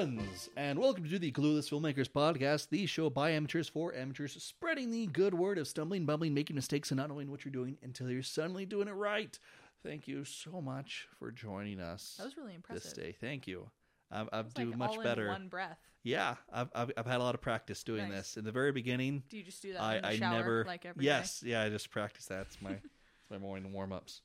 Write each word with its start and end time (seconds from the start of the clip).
friends, 0.00 0.48
and 0.56 0.78
welcome 0.78 1.06
to 1.06 1.18
the 1.18 1.30
Clueless 1.30 1.68
Filmmakers 1.68 2.08
Podcast, 2.08 2.70
the 2.70 2.86
show 2.86 3.10
by 3.10 3.32
amateurs 3.32 3.68
for 3.68 3.94
amateurs, 3.94 4.42
spreading 4.42 4.90
the 4.90 5.06
good 5.08 5.34
word 5.34 5.58
of 5.58 5.68
stumbling, 5.68 6.06
bumbling, 6.06 6.32
making 6.32 6.56
mistakes, 6.56 6.90
and 6.90 6.96
not 6.96 7.10
knowing 7.10 7.30
what 7.30 7.44
you're 7.44 7.52
doing 7.52 7.76
until 7.82 8.08
you're 8.08 8.22
suddenly 8.22 8.64
doing 8.64 8.88
it 8.88 8.92
right. 8.92 9.38
Thank 9.82 10.08
you 10.08 10.24
so 10.24 10.62
much 10.62 11.06
for 11.18 11.30
joining 11.30 11.80
us. 11.80 12.14
That 12.16 12.24
was 12.24 12.36
really 12.38 12.52
this 12.52 12.56
impressive. 12.56 12.94
day. 12.94 13.16
Thank 13.20 13.46
you. 13.46 13.68
I've, 14.10 14.30
I've 14.32 14.46
It's 14.46 14.54
do 14.54 14.70
like 14.70 14.78
much 14.78 14.96
all 14.96 15.02
better. 15.02 15.26
In 15.26 15.32
one 15.32 15.48
breath. 15.48 15.78
Yeah, 16.02 16.36
I've, 16.50 16.70
I've 16.74 16.92
I've 16.96 17.06
had 17.06 17.20
a 17.20 17.22
lot 17.22 17.34
of 17.34 17.42
practice 17.42 17.84
doing 17.84 18.08
Nice. 18.08 18.16
this. 18.20 18.36
In 18.38 18.44
the 18.46 18.52
very 18.52 18.72
beginning, 18.72 19.22
Do 19.28 19.36
you 19.36 19.42
just 19.42 19.60
do 19.60 19.74
that 19.74 19.82
I 19.82 20.00
I 20.02 20.16
shower 20.16 20.32
never 20.34 20.64
like 20.66 20.86
every 20.86 21.02
day? 21.04 21.10
yes 21.10 21.42
yeah 21.44 21.60
I 21.62 21.68
just 21.68 21.90
practice 21.90 22.24
that. 22.26 22.46
It's 22.46 22.62
my 22.62 22.70
it's 22.70 23.30
my 23.30 23.36
morning 23.36 23.70
warm 23.74 23.92
ups. 23.92 24.22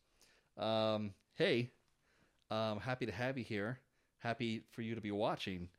Um, 0.58 1.12
hey, 1.34 1.72
um, 2.50 2.80
happy 2.80 3.08
to 3.08 3.12
have 3.12 3.38
you 3.38 3.44
here. 3.44 3.82
Happy 4.26 4.64
for 4.72 4.82
you 4.82 4.96
to 4.96 5.02
be 5.02 5.12
watching. 5.12 5.70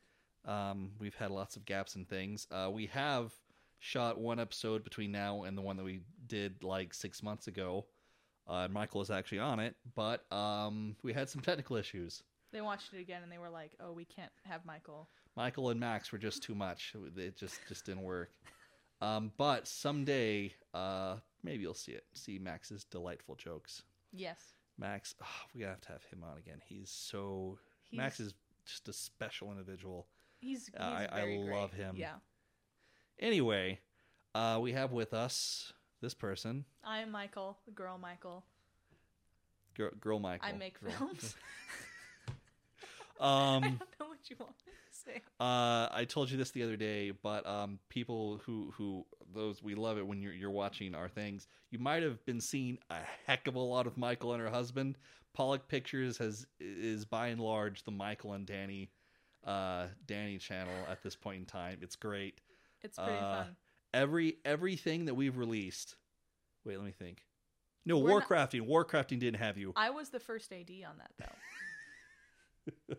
Um, 0.45 0.93
we've 1.01 1.17
had 1.17 1.33
lots 1.33 1.57
of 1.57 1.65
gaps 1.65 1.97
and 1.97 2.09
things. 2.09 2.47
Uh, 2.53 2.71
we 2.73 2.87
have 2.87 3.33
shot 3.81 4.21
one 4.21 4.39
episode 4.39 4.85
between 4.85 5.11
now 5.11 5.43
and 5.43 5.59
the 5.59 5.63
one 5.63 5.77
that 5.77 5.83
we 5.83 6.03
did 6.29 6.63
like 6.63 6.95
six 6.95 7.25
months 7.25 7.49
ago. 7.49 7.87
Uh, 8.49 8.59
and 8.59 8.73
Michael 8.73 9.01
is 9.01 9.11
actually 9.11 9.41
on 9.41 9.59
it, 9.59 9.75
but 9.97 10.33
um, 10.33 10.95
we 11.03 11.13
had 11.13 11.29
some 11.29 11.43
technical 11.43 11.75
issues. 11.75 12.23
They 12.53 12.61
watched 12.61 12.95
it 12.95 13.01
again 13.01 13.25
and 13.25 13.33
they 13.33 13.39
were 13.39 13.51
like, 13.51 13.73
"Oh, 13.81 13.91
we 13.91 14.05
can't 14.05 14.31
have 14.45 14.65
Michael." 14.65 15.09
Michael 15.37 15.71
and 15.71 15.81
Max 15.81 16.13
were 16.13 16.19
just 16.19 16.45
too 16.45 16.55
much. 16.55 16.95
It 17.17 17.37
just 17.37 17.59
just 17.67 17.85
didn't 17.85 18.05
work. 18.05 18.31
Um, 19.01 19.33
but 19.37 19.67
someday, 19.67 20.55
uh, 20.73 21.17
maybe 21.43 21.63
you'll 21.65 21.75
see 21.75 21.93
it. 21.93 22.05
See 22.15 22.39
Max's 22.39 22.85
delightful 22.85 23.35
jokes. 23.35 23.83
Yes. 24.13 24.39
Max, 24.79 25.17
oh, 25.21 25.27
we 25.53 25.63
have 25.63 25.81
to 25.81 25.89
have 25.89 26.05
him 26.05 26.23
on 26.23 26.39
again. 26.39 26.61
He's 26.65 26.91
so 26.91 27.59
He's, 27.91 27.99
Max 27.99 28.21
is 28.21 28.35
just 28.65 28.89
a 28.89 28.93
special 28.93 29.51
individual. 29.53 30.07
He's. 30.41 30.67
he's 30.67 30.75
I- 30.79 31.09
I 31.11 31.25
love 31.51 31.71
great. 31.71 31.83
him. 31.83 31.97
Yeah. 31.97 32.15
Anyway, 33.19 33.81
uh, 34.35 34.59
we 34.61 34.73
have 34.73 34.93
with 34.93 35.15
us 35.15 35.73
this 36.03 36.13
person, 36.15 36.65
I 36.85 36.99
am 37.01 37.11
Michael, 37.11 37.57
the 37.65 37.73
girl 37.73 37.97
Michael. 37.99 38.45
girl, 39.75 39.91
girl 39.99 40.19
Michael. 40.19 40.49
I 40.49 40.53
make 40.53 40.79
Girl- 40.81 40.91
films. 40.93 41.35
I 43.21 43.57
Um, 43.57 43.63
don't 43.63 43.81
know 44.01 44.07
what 44.09 44.19
you 44.29 44.37
want 44.39 44.59
to 44.59 44.65
say. 44.91 45.23
Uh, 45.41 45.89
I 45.91 46.05
told 46.07 46.31
you 46.31 46.37
this 46.37 46.51
the 46.51 46.63
other 46.63 46.77
day, 46.77 47.13
but 47.13 47.47
um, 47.47 47.79
people 47.89 48.43
who 48.45 48.73
who 48.77 49.07
those 49.35 49.63
we 49.63 49.75
love 49.75 49.97
it 49.97 50.07
when 50.07 50.21
you're 50.21 50.35
you're 50.35 50.51
watching 50.51 50.95
our 50.95 51.09
things. 51.09 51.47
You 51.71 51.79
might 51.79 52.03
have 52.03 52.25
been 52.27 52.41
seeing 52.41 52.77
a 52.91 52.99
heck 53.27 53.47
of 53.47 53.55
a 53.55 53.59
lot 53.61 53.87
of 53.87 53.97
Michael 53.97 54.35
and 54.35 54.43
her 54.43 54.51
husband. 54.51 54.99
Pollock 55.37 55.69
Pictures 55.69 56.17
has 56.17 56.47
is 56.59 57.05
by 57.05 57.29
and 57.29 57.41
large 57.41 57.85
the 57.85 57.91
Michael 57.91 58.33
and 58.33 58.47
Danny 58.47 58.91
uh 59.45 59.87
Danny 60.07 60.39
channel 60.39 60.73
at 60.91 61.03
this 61.03 61.15
point 61.15 61.41
in 61.41 61.45
time. 61.45 61.79
It's 61.83 61.95
great. 61.95 62.41
It's 62.83 62.97
pretty 62.97 63.13
uh, 63.13 63.45
fun. 63.45 63.57
Every 63.93 64.39
everything 64.47 65.05
that 65.05 65.15
we've 65.15 65.37
released. 65.37 65.97
Wait, 66.65 66.79
let 66.79 66.87
me 66.87 66.93
think. 66.93 67.23
No, 67.85 67.99
We're 67.99 68.19
not- 68.19 68.29
Warcrafting. 68.29 68.67
Warcrafting 68.67 69.19
didn't 69.21 69.37
have 69.37 69.59
you. 69.59 69.75
I 69.77 69.91
was 69.91 70.09
the 70.09 70.21
first 70.21 70.51
AD 70.53 70.71
on 70.89 70.97
that 70.99 71.11
though, 72.89 72.95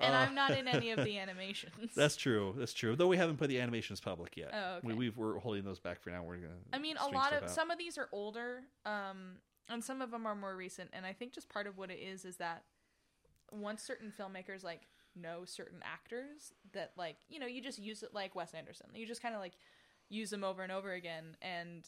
and 0.00 0.14
Uh, 0.14 0.18
I'm 0.18 0.34
not 0.34 0.50
in 0.58 0.66
any 0.66 0.90
of 0.90 1.04
the 1.04 1.16
animations. 1.20 1.92
That's 1.94 2.16
true. 2.16 2.54
That's 2.58 2.72
true. 2.72 2.96
Though 2.96 3.06
we 3.06 3.16
haven't 3.16 3.36
put 3.36 3.48
the 3.48 3.60
animations 3.60 4.00
public 4.00 4.36
yet. 4.36 4.50
Oh, 4.52 4.76
okay. 4.78 4.88
We, 4.88 4.94
we've, 4.94 5.16
we're 5.16 5.38
holding 5.38 5.64
those 5.64 5.78
back 5.78 6.02
for 6.02 6.10
now. 6.10 6.24
We're 6.24 6.38
gonna. 6.38 6.54
I 6.72 6.78
mean, 6.78 6.96
a 6.96 7.06
lot 7.06 7.32
of 7.32 7.44
out. 7.44 7.50
some 7.50 7.70
of 7.70 7.78
these 7.78 7.96
are 7.98 8.08
older, 8.12 8.62
um, 8.84 9.36
and 9.68 9.82
some 9.82 10.02
of 10.02 10.10
them 10.10 10.26
are 10.26 10.34
more 10.34 10.56
recent. 10.56 10.90
And 10.92 11.04
I 11.06 11.12
think 11.12 11.32
just 11.32 11.48
part 11.48 11.66
of 11.66 11.78
what 11.78 11.90
it 11.90 11.98
is 11.98 12.24
is 12.24 12.36
that 12.36 12.64
once 13.50 13.82
certain 13.82 14.12
filmmakers 14.18 14.62
like 14.62 14.82
know 15.16 15.44
certain 15.44 15.80
actors, 15.84 16.52
that 16.72 16.92
like 16.96 17.16
you 17.28 17.38
know 17.38 17.46
you 17.46 17.62
just 17.62 17.78
use 17.78 18.02
it 18.02 18.14
like 18.14 18.34
Wes 18.34 18.54
Anderson. 18.54 18.88
You 18.94 19.06
just 19.06 19.22
kind 19.22 19.34
of 19.34 19.40
like 19.40 19.54
use 20.08 20.30
them 20.30 20.44
over 20.44 20.62
and 20.62 20.72
over 20.72 20.92
again. 20.92 21.36
And 21.42 21.84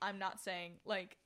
I'm 0.00 0.18
not 0.18 0.40
saying 0.40 0.72
like 0.84 1.16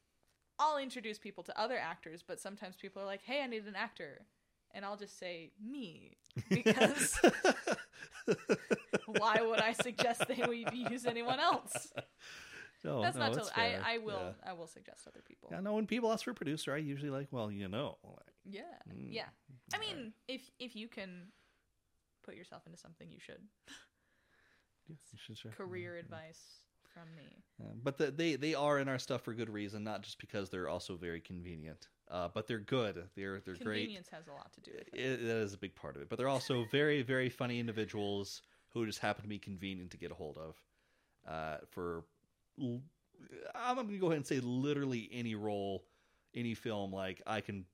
I'll 0.58 0.78
introduce 0.78 1.18
people 1.18 1.42
to 1.44 1.58
other 1.58 1.78
actors, 1.78 2.22
but 2.26 2.38
sometimes 2.38 2.76
people 2.76 3.02
are 3.02 3.06
like, 3.06 3.22
"Hey, 3.22 3.42
I 3.42 3.46
need 3.46 3.66
an 3.66 3.76
actor," 3.76 4.26
and 4.72 4.84
I'll 4.84 4.96
just 4.96 5.18
say 5.18 5.52
me 5.62 6.18
because 6.50 7.18
why 9.06 9.40
would 9.40 9.60
I 9.60 9.72
suggest 9.72 10.24
they 10.28 10.42
would 10.46 10.74
use 10.90 11.06
anyone 11.06 11.40
else? 11.40 11.92
No, 12.84 13.02
That's 13.02 13.16
no, 13.16 13.26
not 13.26 13.34
that's 13.34 13.50
fair. 13.50 13.82
I, 13.84 13.94
I 13.94 13.98
will. 13.98 14.34
Yeah. 14.44 14.50
I 14.50 14.52
will 14.54 14.66
suggest 14.66 15.06
other 15.06 15.22
people. 15.26 15.48
Yeah, 15.52 15.60
no. 15.60 15.74
When 15.74 15.86
people 15.86 16.12
ask 16.12 16.24
for 16.24 16.30
a 16.30 16.34
producer, 16.34 16.72
I 16.72 16.78
usually 16.78 17.10
like, 17.10 17.28
well, 17.30 17.50
you 17.50 17.68
know, 17.68 17.98
like, 18.04 18.34
Yeah. 18.44 18.62
Mm. 18.88 19.08
Yeah. 19.10 19.28
I 19.74 19.78
mean, 19.78 20.12
if 20.28 20.50
if 20.58 20.74
you 20.74 20.88
can 20.88 21.26
put 22.22 22.36
yourself 22.36 22.62
into 22.66 22.78
something, 22.78 23.10
you 23.10 23.18
should. 23.20 23.40
you 24.88 24.96
should 25.16 25.36
try. 25.36 25.50
Career 25.52 25.94
Yeah. 25.94 26.00
advice 26.00 26.62
from 26.94 27.14
me. 27.14 27.44
Yeah, 27.58 27.66
but 27.82 27.98
the, 27.98 28.10
they 28.10 28.36
they 28.36 28.54
are 28.54 28.78
in 28.78 28.88
our 28.88 28.98
stuff 28.98 29.22
for 29.22 29.34
good 29.34 29.50
reason, 29.50 29.84
not 29.84 30.02
just 30.02 30.18
because 30.18 30.50
they're 30.50 30.68
also 30.68 30.96
very 30.96 31.20
convenient. 31.20 31.88
Uh, 32.10 32.28
but 32.32 32.48
they're 32.48 32.58
good. 32.58 32.96
They're 33.14 33.40
they're 33.40 33.54
great. 33.54 33.82
Convenience 33.82 34.08
has 34.10 34.26
a 34.26 34.32
lot 34.32 34.52
to 34.54 34.60
do 34.60 34.72
with 34.76 34.88
it. 34.94 34.98
It, 34.98 35.26
that 35.26 35.36
is 35.36 35.54
a 35.54 35.58
big 35.58 35.74
part 35.74 35.96
of 35.96 36.02
it. 36.02 36.08
But 36.08 36.18
they're 36.18 36.28
also 36.28 36.64
very 36.72 37.02
very 37.02 37.28
funny 37.28 37.60
individuals 37.60 38.42
who 38.72 38.86
just 38.86 38.98
happen 39.00 39.22
to 39.22 39.28
be 39.28 39.38
convenient 39.38 39.90
to 39.90 39.96
get 39.96 40.10
a 40.10 40.14
hold 40.14 40.38
of. 40.38 40.56
Uh, 41.28 41.58
for 41.68 42.04
I'm 42.58 43.74
going 43.76 43.88
to 43.88 43.98
go 43.98 44.06
ahead 44.06 44.16
and 44.16 44.26
say 44.26 44.40
literally 44.40 45.08
any 45.12 45.34
role, 45.34 45.84
any 46.34 46.54
film. 46.54 46.92
Like 46.92 47.22
I 47.26 47.40
can 47.40 47.64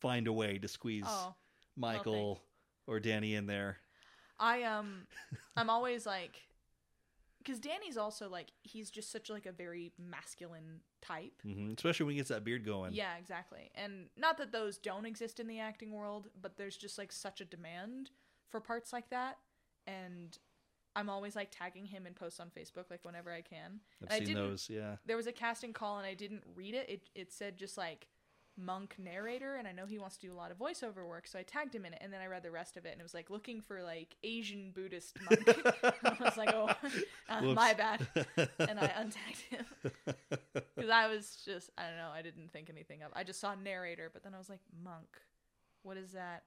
find 0.00 0.26
a 0.26 0.32
way 0.32 0.58
to 0.58 0.68
squeeze 0.68 1.04
Oh, 1.06 1.34
Michael 1.76 2.40
or 2.86 3.00
Danny 3.00 3.34
in 3.34 3.46
there. 3.46 3.78
I 4.38 4.62
um, 4.64 5.06
I'm 5.56 5.70
always 5.70 6.06
like, 6.06 6.40
because 7.38 7.58
Danny's 7.58 7.96
also 7.96 8.28
like 8.28 8.48
he's 8.62 8.90
just 8.90 9.10
such 9.10 9.30
like 9.30 9.46
a 9.46 9.52
very 9.52 9.92
masculine 9.98 10.80
type. 11.00 11.32
hmm 11.42 11.72
Especially 11.76 12.06
when 12.06 12.14
he 12.14 12.18
gets 12.18 12.30
that 12.30 12.44
beard 12.44 12.64
going. 12.64 12.92
Yeah, 12.92 13.16
exactly. 13.18 13.70
And 13.74 14.06
not 14.16 14.38
that 14.38 14.52
those 14.52 14.78
don't 14.78 15.06
exist 15.06 15.40
in 15.40 15.46
the 15.46 15.60
acting 15.60 15.92
world, 15.92 16.28
but 16.40 16.56
there's 16.56 16.76
just 16.76 16.98
like 16.98 17.12
such 17.12 17.40
a 17.40 17.44
demand 17.44 18.10
for 18.50 18.60
parts 18.60 18.92
like 18.92 19.10
that. 19.10 19.38
And 19.86 20.36
I'm 20.94 21.08
always 21.08 21.34
like 21.36 21.48
tagging 21.50 21.86
him 21.86 22.06
in 22.06 22.14
posts 22.14 22.40
on 22.40 22.48
Facebook 22.48 22.90
like 22.90 23.04
whenever 23.04 23.32
I 23.32 23.40
can. 23.40 23.80
I've 24.08 24.22
I 24.22 24.24
seen 24.24 24.34
those. 24.34 24.68
Yeah. 24.70 24.96
There 25.06 25.16
was 25.16 25.26
a 25.26 25.32
casting 25.32 25.72
call 25.72 25.98
and 25.98 26.06
I 26.06 26.14
didn't 26.14 26.42
read 26.54 26.74
it. 26.74 26.88
It 26.88 27.10
it 27.14 27.32
said 27.32 27.56
just 27.56 27.78
like 27.78 28.08
monk 28.58 28.96
narrator 28.98 29.56
and 29.56 29.66
I 29.66 29.72
know 29.72 29.86
he 29.86 29.98
wants 29.98 30.16
to 30.18 30.26
do 30.26 30.32
a 30.32 30.36
lot 30.36 30.50
of 30.50 30.58
voiceover 30.58 31.06
work, 31.08 31.26
so 31.26 31.38
I 31.38 31.42
tagged 31.42 31.74
him 31.74 31.86
in 31.86 31.94
it 31.94 31.98
and 32.02 32.12
then 32.12 32.20
I 32.20 32.26
read 32.26 32.42
the 32.42 32.50
rest 32.50 32.76
of 32.76 32.84
it 32.84 32.92
and 32.92 33.00
it 33.00 33.02
was 33.02 33.14
like 33.14 33.30
looking 33.30 33.60
for 33.60 33.82
like 33.82 34.16
Asian 34.22 34.72
Buddhist 34.74 35.16
monk. 35.24 35.46
I 36.04 36.16
was 36.20 36.36
like, 36.36 36.52
"Oh, 36.52 36.70
uh, 37.28 37.42
my 37.42 37.72
bad." 37.74 38.06
And 38.58 38.78
I 38.78 38.88
untagged 38.88 39.40
him. 39.48 39.64
Because 40.52 40.90
I 40.90 41.08
was 41.08 41.36
just, 41.44 41.70
I 41.78 41.86
don't 41.88 41.96
know, 41.96 42.10
I 42.12 42.22
didn't 42.22 42.52
think 42.52 42.68
anything 42.68 43.02
of. 43.02 43.10
I 43.14 43.24
just 43.24 43.40
saw 43.40 43.54
narrator, 43.54 44.10
but 44.12 44.22
then 44.22 44.34
I 44.34 44.38
was 44.38 44.48
like, 44.48 44.60
monk. 44.84 45.20
What 45.82 45.96
is 45.96 46.12
that? 46.12 46.44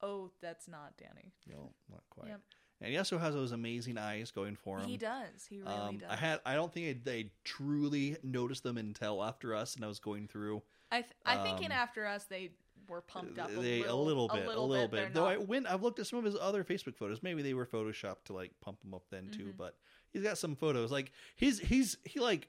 Oh, 0.00 0.30
that's 0.40 0.68
not 0.68 0.94
Danny. 0.96 1.32
no, 1.46 1.72
not 1.90 2.02
quite. 2.10 2.28
Yep. 2.28 2.40
And 2.80 2.92
he 2.92 2.98
also 2.98 3.18
has 3.18 3.34
those 3.34 3.52
amazing 3.52 3.98
eyes 3.98 4.30
going 4.30 4.54
for 4.54 4.78
him. 4.78 4.88
He 4.88 4.96
does. 4.96 5.46
He 5.48 5.58
really 5.58 5.72
um, 5.72 5.98
does. 5.98 6.08
I 6.10 6.16
had. 6.16 6.40
I 6.46 6.54
don't 6.54 6.72
think 6.72 6.86
I, 6.88 7.00
they 7.02 7.30
truly 7.44 8.16
noticed 8.22 8.62
them 8.62 8.78
until 8.78 9.22
after 9.22 9.54
us, 9.54 9.74
and 9.74 9.84
I 9.84 9.88
was 9.88 9.98
going 9.98 10.28
through. 10.28 10.62
I, 10.90 11.02
th- 11.02 11.12
I 11.26 11.36
think 11.42 11.60
in 11.60 11.66
um, 11.66 11.72
After 11.72 12.06
Us 12.06 12.24
they 12.24 12.50
were 12.88 13.00
pumped 13.02 13.38
up 13.38 13.50
a, 13.50 13.54
they 13.54 13.80
little, 13.80 14.28
bit, 14.28 14.46
a 14.46 14.48
little, 14.48 14.68
They're 14.88 14.88
bit. 14.88 15.14
Though 15.14 15.24
not- 15.24 15.32
I 15.32 15.36
went, 15.38 15.66
I've 15.66 15.82
looked 15.82 15.98
at 15.98 16.06
some 16.06 16.18
of 16.18 16.24
his 16.24 16.36
other 16.40 16.64
Facebook 16.64 16.96
photos. 16.96 17.22
Maybe 17.22 17.42
they 17.42 17.52
were 17.52 17.66
photoshopped 17.66 18.24
to 18.26 18.32
like 18.32 18.52
pump 18.60 18.82
him 18.82 18.94
up 18.94 19.02
then 19.10 19.28
too. 19.30 19.52
Mhm. 19.52 19.56
But 19.58 19.74
he's 20.12 20.22
got 20.22 20.38
some 20.38 20.56
photos. 20.56 20.90
Like 20.90 21.12
he's 21.36 21.58
he's 21.58 21.98
he 22.04 22.20
like 22.20 22.48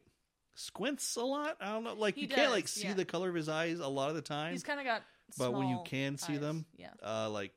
squints 0.55 1.15
a 1.15 1.21
lot. 1.23 1.57
I 1.59 1.73
don't 1.73 1.83
know. 1.83 1.93
Like 1.95 2.15
He 2.15 2.21
you 2.21 2.27
can't 2.27 2.51
like 2.51 2.67
see 2.67 2.87
yeah. 2.87 2.93
the 2.93 3.05
color 3.05 3.29
of 3.29 3.35
his 3.35 3.49
eyes 3.49 3.79
a 3.79 3.87
lot 3.87 4.09
of 4.09 4.15
the 4.15 4.21
time. 4.21 4.51
he's 4.53 4.63
kind 4.63 4.79
of 4.79 4.85
got. 4.85 5.03
but 5.37 5.53
when 5.53 5.67
you 5.67 5.81
can 5.85 6.17
see 6.17 6.33
eyes. 6.33 6.39
them, 6.39 6.65
yeah, 6.77 6.89
uh, 7.03 7.29
like. 7.29 7.51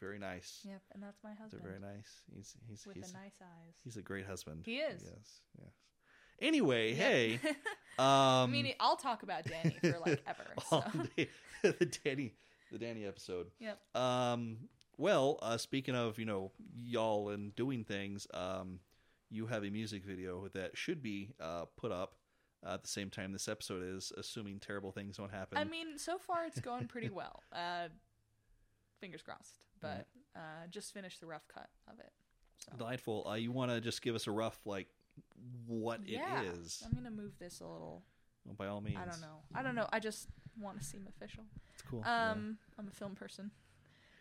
They're 0.00 0.08
very 0.08 0.18
nice. 0.18 0.60
yep, 0.64 0.80
and 0.92 1.02
that's 1.02 1.22
my 1.22 1.30
husband. 1.34 1.62
They're 1.62 1.78
very 1.78 1.80
nice. 1.94 2.20
He's 2.34 2.54
he's 2.68 2.86
with 2.86 2.96
he's 2.96 3.12
the 3.12 3.18
nice 3.18 3.38
eyes. 3.42 3.74
he's 3.84 3.96
a 3.96 4.02
great 4.02 4.26
husband. 4.26 4.62
He 4.64 4.76
is. 4.78 5.02
Yes. 5.04 5.40
Yes. 5.60 5.72
Anyway, 6.40 6.90
Yeah. 6.90 6.96
hey. 6.96 7.40
Um, 7.98 8.08
I 8.08 8.46
mean, 8.46 8.72
I'll 8.80 8.96
talk 8.96 9.22
about 9.22 9.44
Danny 9.44 9.76
for 9.82 9.98
like 10.04 10.22
ever. 10.26 10.44
all 10.70 10.82
So. 10.92 11.02
day- 11.16 11.28
the 11.62 11.84
Danny, 12.02 12.32
the 12.72 12.78
Danny 12.78 13.04
episode. 13.04 13.48
Yep. 13.60 13.78
Um. 13.94 14.56
Well, 14.96 15.38
uh, 15.42 15.58
speaking 15.58 15.94
of 15.94 16.18
you 16.18 16.24
know 16.24 16.52
y'all 16.82 17.28
and 17.28 17.54
doing 17.54 17.84
things, 17.84 18.26
um, 18.32 18.80
you 19.28 19.46
have 19.46 19.62
a 19.62 19.68
music 19.70 20.04
video 20.06 20.48
that 20.54 20.74
should 20.76 21.02
be 21.02 21.34
uh, 21.38 21.66
put 21.76 21.92
up 21.92 22.14
uh, 22.66 22.74
at 22.74 22.82
the 22.82 22.88
same 22.88 23.10
time 23.10 23.30
this 23.32 23.46
episode 23.46 23.82
is, 23.84 24.10
assuming 24.16 24.58
terrible 24.58 24.90
things 24.90 25.18
don't 25.18 25.30
happen. 25.30 25.58
I 25.58 25.64
mean, 25.64 25.98
so 25.98 26.16
far 26.16 26.46
it's 26.46 26.60
going 26.60 26.86
pretty 26.88 27.10
well. 27.10 27.42
Uh, 27.52 27.88
fingers 29.02 29.20
crossed. 29.20 29.56
But 29.80 30.06
uh, 30.36 30.66
just 30.70 30.94
finished 30.94 31.20
the 31.20 31.26
rough 31.26 31.46
cut 31.52 31.68
of 31.88 31.98
it. 31.98 32.12
So. 32.58 32.78
delightful. 32.78 33.26
Uh, 33.28 33.34
you 33.34 33.50
want 33.50 33.72
to 33.72 33.80
just 33.80 34.00
give 34.00 34.14
us 34.14 34.28
a 34.28 34.30
rough 34.30 34.58
like 34.64 34.86
what 35.66 36.00
yeah, 36.06 36.40
it 36.40 36.46
is? 36.46 36.82
I'm 36.86 36.92
gonna 36.92 37.10
move 37.10 37.32
this 37.38 37.60
a 37.60 37.66
little. 37.66 38.02
Well, 38.44 38.54
by 38.56 38.68
all 38.68 38.80
means, 38.80 38.98
I 39.00 39.04
don't 39.04 39.20
know. 39.20 39.40
I 39.54 39.62
don't 39.62 39.74
know. 39.74 39.88
I 39.92 39.98
just 39.98 40.28
want 40.58 40.78
to 40.78 40.84
seem 40.84 41.06
official. 41.08 41.44
It's 41.74 41.82
cool. 41.82 42.02
yeah. 42.04 42.30
Um, 42.30 42.58
I'm 42.78 42.88
a 42.88 42.92
film 42.92 43.14
person, 43.14 43.50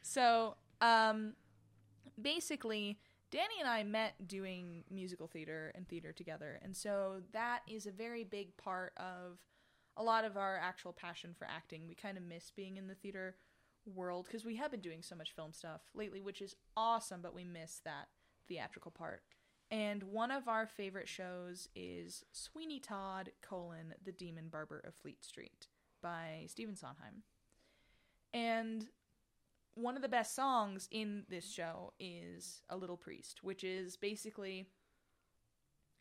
so 0.02 0.56
Um, 0.82 1.34
basically, 2.20 3.00
Danny 3.30 3.54
and 3.60 3.70
I 3.70 3.84
met 3.84 4.28
doing 4.28 4.84
musical 4.90 5.28
theater 5.28 5.72
and 5.76 5.88
theater 5.88 6.12
together, 6.12 6.60
and 6.64 6.76
so 6.76 7.22
that 7.34 7.62
is 7.68 7.86
a 7.86 7.92
very 7.92 8.24
big 8.24 8.58
part 8.58 8.94
of 8.98 9.38
a 9.98 10.04
lot 10.04 10.26
of 10.26 10.38
our 10.38 10.58
actual 10.58 10.94
passion 10.94 11.36
for 11.38 11.46
acting. 11.46 11.88
We 11.88 11.94
kind 11.94 12.18
of 12.18 12.24
miss 12.24 12.52
being 12.52 12.78
in 12.78 12.88
the 12.88 12.96
theater 12.96 13.36
world 13.86 14.26
because 14.26 14.46
we 14.46 14.56
have 14.58 14.72
been 14.72 14.82
doing 14.82 15.02
so 15.02 15.16
much 15.16 15.36
film 15.36 15.54
stuff 15.54 15.82
lately, 15.94 16.22
which 16.22 16.42
is 16.42 16.56
awesome, 16.76 17.22
but 17.22 17.36
we 17.36 17.44
miss 17.44 17.82
that 17.86 18.08
theatrical 18.48 18.92
part. 18.92 19.24
And 19.70 20.04
one 20.04 20.32
of 20.32 20.48
our 20.48 20.68
favorite 20.68 21.08
shows 21.08 21.70
is 21.76 22.26
Sweeney 22.34 22.80
Todd 22.80 23.32
colon 23.42 23.94
The 24.04 24.12
Demon 24.12 24.50
Barber 24.50 24.80
of 24.86 24.94
Fleet 24.94 25.24
Street 25.24 25.68
by 26.02 26.46
Stephen 26.48 26.76
Sondheim. 26.76 27.24
And 28.34 28.88
one 29.76 29.96
of 29.96 30.02
the 30.02 30.10
best 30.10 30.36
songs 30.36 30.90
in 30.92 31.24
this 31.30 31.50
show 31.50 31.94
is 32.00 32.62
A 32.70 32.76
Little 32.76 32.98
Priest, 32.98 33.44
which 33.44 33.64
is 33.64 33.96
basically 33.96 34.68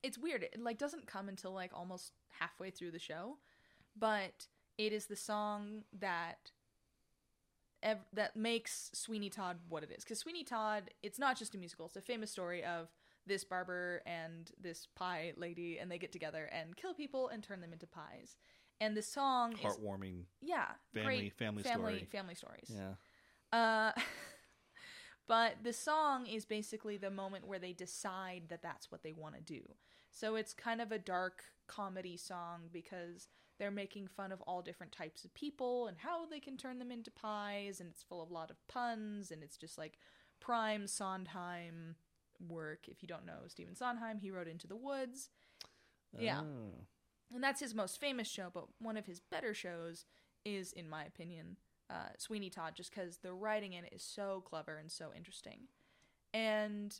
it's 0.02 0.18
weird. 0.18 0.42
It 0.42 0.60
like 0.60 0.78
doesn't 0.78 1.06
come 1.06 1.28
until 1.28 1.52
like 1.52 1.72
almost 1.74 2.12
halfway 2.40 2.70
through 2.70 2.90
the 2.90 2.98
show, 2.98 3.36
but 3.96 4.46
it 4.78 4.92
is 4.92 5.06
the 5.06 5.16
song 5.16 5.82
that 5.98 6.50
ev- 7.82 8.04
that 8.12 8.36
makes 8.36 8.90
Sweeney 8.94 9.30
Todd 9.30 9.58
what 9.68 9.82
it 9.82 9.90
is. 9.96 10.04
Because 10.04 10.18
Sweeney 10.20 10.44
Todd, 10.44 10.90
it's 11.02 11.18
not 11.18 11.38
just 11.38 11.54
a 11.54 11.58
musical; 11.58 11.86
it's 11.86 11.96
a 11.96 12.00
famous 12.00 12.30
story 12.30 12.64
of 12.64 12.88
this 13.26 13.44
barber 13.44 14.02
and 14.06 14.50
this 14.60 14.86
pie 14.96 15.32
lady, 15.36 15.78
and 15.78 15.90
they 15.90 15.98
get 15.98 16.12
together 16.12 16.48
and 16.52 16.76
kill 16.76 16.94
people 16.94 17.28
and 17.28 17.42
turn 17.42 17.60
them 17.60 17.72
into 17.72 17.86
pies. 17.86 18.36
And 18.80 18.96
the 18.96 19.02
song 19.02 19.52
is 19.52 19.58
Heartwarming. 19.60 20.24
yeah, 20.40 20.66
Family- 20.94 21.16
great 21.18 21.34
family 21.36 21.62
family 21.62 21.92
story. 21.98 22.08
family 22.10 22.34
stories. 22.34 22.72
Yeah. 22.74 22.94
Uh, 23.52 23.92
but 25.28 25.56
the 25.62 25.72
song 25.72 26.26
is 26.26 26.44
basically 26.44 26.96
the 26.96 27.10
moment 27.10 27.46
where 27.46 27.58
they 27.58 27.72
decide 27.72 28.44
that 28.48 28.62
that's 28.62 28.90
what 28.90 29.02
they 29.02 29.12
want 29.12 29.34
to 29.36 29.40
do. 29.40 29.60
So 30.10 30.34
it's 30.34 30.52
kind 30.54 30.80
of 30.80 30.90
a 30.92 30.98
dark 30.98 31.42
comedy 31.68 32.16
song 32.16 32.62
because 32.72 33.28
they're 33.60 33.70
making 33.70 34.08
fun 34.08 34.32
of 34.32 34.40
all 34.42 34.62
different 34.62 34.90
types 34.90 35.22
of 35.22 35.34
people 35.34 35.86
and 35.86 35.98
how 35.98 36.26
they 36.26 36.40
can 36.40 36.56
turn 36.56 36.78
them 36.78 36.90
into 36.90 37.10
pies, 37.10 37.78
and 37.78 37.90
it's 37.90 38.02
full 38.02 38.22
of 38.22 38.30
a 38.30 38.34
lot 38.34 38.50
of 38.50 38.56
puns, 38.66 39.30
and 39.30 39.42
it's 39.42 39.58
just 39.58 39.76
like 39.76 39.98
prime 40.40 40.86
Sondheim 40.86 41.94
work. 42.48 42.88
If 42.88 43.02
you 43.02 43.06
don't 43.06 43.26
know 43.26 43.40
Stephen 43.48 43.76
Sondheim, 43.76 44.18
he 44.18 44.30
wrote 44.30 44.48
Into 44.48 44.66
the 44.66 44.76
Woods. 44.76 45.28
Yeah. 46.18 46.40
Oh. 46.40 46.86
And 47.34 47.44
that's 47.44 47.60
his 47.60 47.74
most 47.74 48.00
famous 48.00 48.28
show, 48.28 48.48
but 48.52 48.64
one 48.80 48.96
of 48.96 49.06
his 49.06 49.20
better 49.20 49.52
shows 49.52 50.06
is, 50.44 50.72
in 50.72 50.88
my 50.88 51.04
opinion, 51.04 51.58
uh, 51.90 52.08
Sweeney 52.16 52.48
Todd, 52.48 52.72
just 52.74 52.94
because 52.94 53.18
the 53.18 53.34
writing 53.34 53.74
in 53.74 53.84
it 53.84 53.92
is 53.92 54.02
so 54.02 54.42
clever 54.44 54.78
and 54.78 54.90
so 54.90 55.10
interesting. 55.14 55.68
And 56.32 56.98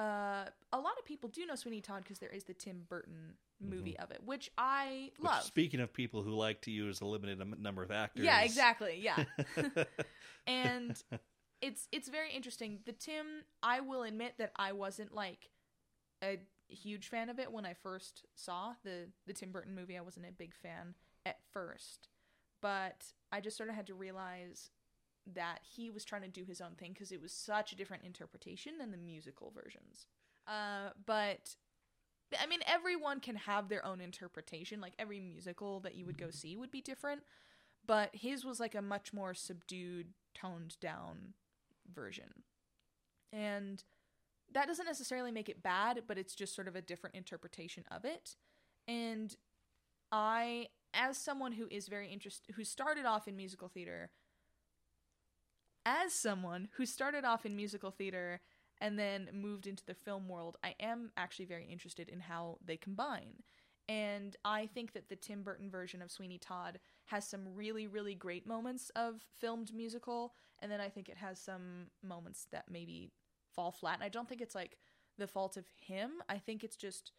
uh, 0.00 0.44
a 0.72 0.78
lot 0.78 0.94
of 0.98 1.04
people 1.04 1.28
do 1.28 1.44
know 1.44 1.54
Sweeney 1.54 1.82
Todd 1.82 2.02
because 2.02 2.18
there 2.20 2.30
is 2.30 2.44
the 2.44 2.54
Tim 2.54 2.84
Burton 2.88 3.34
movie 3.60 3.98
of 3.98 4.10
it, 4.10 4.22
which 4.24 4.50
I 4.56 5.10
Which, 5.18 5.30
love. 5.30 5.42
speaking 5.42 5.80
of 5.80 5.92
people 5.92 6.22
who 6.22 6.30
like 6.30 6.62
to 6.62 6.70
use 6.70 7.02
a 7.02 7.04
limited 7.04 7.38
number 7.60 7.82
of 7.82 7.90
actors. 7.90 8.24
Yeah, 8.24 8.40
exactly. 8.40 8.98
Yeah. 8.98 9.24
and 10.46 11.02
it's 11.60 11.86
it's 11.92 12.08
very 12.08 12.32
interesting. 12.32 12.78
The 12.86 12.92
Tim, 12.92 13.26
I 13.62 13.80
will 13.80 14.02
admit 14.04 14.34
that 14.38 14.52
I 14.56 14.72
wasn't 14.72 15.14
like 15.14 15.50
a 16.22 16.38
huge 16.68 17.08
fan 17.08 17.28
of 17.28 17.38
it 17.38 17.52
when 17.52 17.66
I 17.66 17.74
first 17.74 18.24
saw 18.34 18.72
the 18.82 19.08
the 19.26 19.34
Tim 19.34 19.52
Burton 19.52 19.74
movie. 19.74 19.98
I 19.98 20.02
wasn't 20.02 20.26
a 20.26 20.32
big 20.32 20.54
fan 20.54 20.94
at 21.26 21.40
first, 21.52 22.08
but 22.62 23.04
I 23.30 23.40
just 23.40 23.58
sort 23.58 23.68
of 23.68 23.74
had 23.74 23.88
to 23.88 23.94
realize 23.94 24.70
that 25.26 25.60
he 25.62 25.90
was 25.90 26.04
trying 26.04 26.22
to 26.22 26.28
do 26.28 26.44
his 26.44 26.60
own 26.60 26.74
thing 26.78 26.92
because 26.92 27.12
it 27.12 27.20
was 27.20 27.32
such 27.32 27.72
a 27.72 27.76
different 27.76 28.04
interpretation 28.04 28.78
than 28.78 28.90
the 28.90 28.96
musical 28.96 29.52
versions. 29.54 30.06
Uh, 30.46 30.90
but 31.06 31.56
I 32.40 32.46
mean, 32.46 32.60
everyone 32.66 33.20
can 33.20 33.36
have 33.36 33.68
their 33.68 33.84
own 33.84 34.00
interpretation. 34.00 34.80
Like 34.80 34.94
every 34.98 35.20
musical 35.20 35.80
that 35.80 35.94
you 35.94 36.06
would 36.06 36.18
go 36.18 36.30
see 36.30 36.56
would 36.56 36.70
be 36.70 36.80
different, 36.80 37.22
but 37.86 38.10
his 38.14 38.44
was 38.44 38.60
like 38.60 38.74
a 38.74 38.82
much 38.82 39.12
more 39.12 39.34
subdued, 39.34 40.08
toned 40.34 40.78
down 40.80 41.34
version. 41.92 42.44
And 43.32 43.82
that 44.52 44.66
doesn't 44.66 44.86
necessarily 44.86 45.32
make 45.32 45.48
it 45.48 45.62
bad, 45.62 46.02
but 46.06 46.18
it's 46.18 46.34
just 46.34 46.54
sort 46.54 46.68
of 46.68 46.76
a 46.76 46.82
different 46.82 47.16
interpretation 47.16 47.84
of 47.90 48.04
it. 48.04 48.36
And 48.88 49.34
I, 50.10 50.68
as 50.92 51.16
someone 51.16 51.52
who 51.52 51.68
is 51.70 51.88
very 51.88 52.12
interested, 52.12 52.54
who 52.54 52.64
started 52.64 53.06
off 53.06 53.28
in 53.28 53.36
musical 53.36 53.68
theater, 53.68 54.10
as 55.84 56.12
someone 56.12 56.68
who 56.72 56.86
started 56.86 57.24
off 57.24 57.46
in 57.46 57.56
musical 57.56 57.90
theater 57.90 58.40
and 58.80 58.98
then 58.98 59.28
moved 59.32 59.66
into 59.66 59.84
the 59.86 59.94
film 59.94 60.28
world, 60.28 60.56
I 60.64 60.74
am 60.80 61.10
actually 61.16 61.44
very 61.46 61.66
interested 61.66 62.08
in 62.08 62.20
how 62.20 62.58
they 62.64 62.76
combine. 62.76 63.42
And 63.88 64.36
I 64.44 64.66
think 64.66 64.92
that 64.92 65.08
the 65.08 65.16
Tim 65.16 65.42
Burton 65.42 65.68
version 65.68 66.00
of 66.00 66.10
Sweeney 66.10 66.38
Todd 66.38 66.78
has 67.06 67.26
some 67.26 67.54
really, 67.54 67.88
really 67.88 68.14
great 68.14 68.46
moments 68.46 68.90
of 68.94 69.24
filmed 69.40 69.74
musical, 69.74 70.32
and 70.60 70.70
then 70.70 70.80
I 70.80 70.88
think 70.88 71.08
it 71.08 71.16
has 71.16 71.40
some 71.40 71.88
moments 72.02 72.46
that 72.52 72.66
maybe 72.70 73.10
fall 73.54 73.72
flat. 73.72 73.94
And 73.94 74.04
I 74.04 74.08
don't 74.08 74.28
think 74.28 74.40
it's 74.40 74.54
like 74.54 74.78
the 75.18 75.26
fault 75.26 75.56
of 75.56 75.66
him. 75.76 76.22
I 76.28 76.38
think 76.38 76.62
it's 76.62 76.76
just 76.76 77.10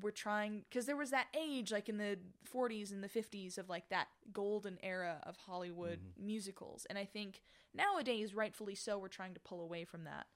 we're 0.00 0.10
trying 0.10 0.64
because 0.68 0.86
there 0.86 0.96
was 0.96 1.10
that 1.10 1.26
age 1.38 1.72
like 1.72 1.88
in 1.88 1.98
the 1.98 2.18
40s 2.52 2.92
and 2.92 3.02
the 3.02 3.08
50s 3.08 3.58
of 3.58 3.68
like 3.68 3.88
that 3.88 4.08
golden 4.32 4.78
era 4.82 5.20
of 5.24 5.36
Hollywood 5.36 6.00
musicals, 6.18 6.86
and 6.88 6.98
I 6.98 7.04
think 7.04 7.42
nowadays, 7.74 8.34
rightfully 8.34 8.74
so, 8.74 8.98
we're 8.98 9.08
trying 9.08 9.34
to 9.34 9.40
pull 9.40 9.62
away 9.62 9.84
from 9.84 10.04
that. 10.04 10.26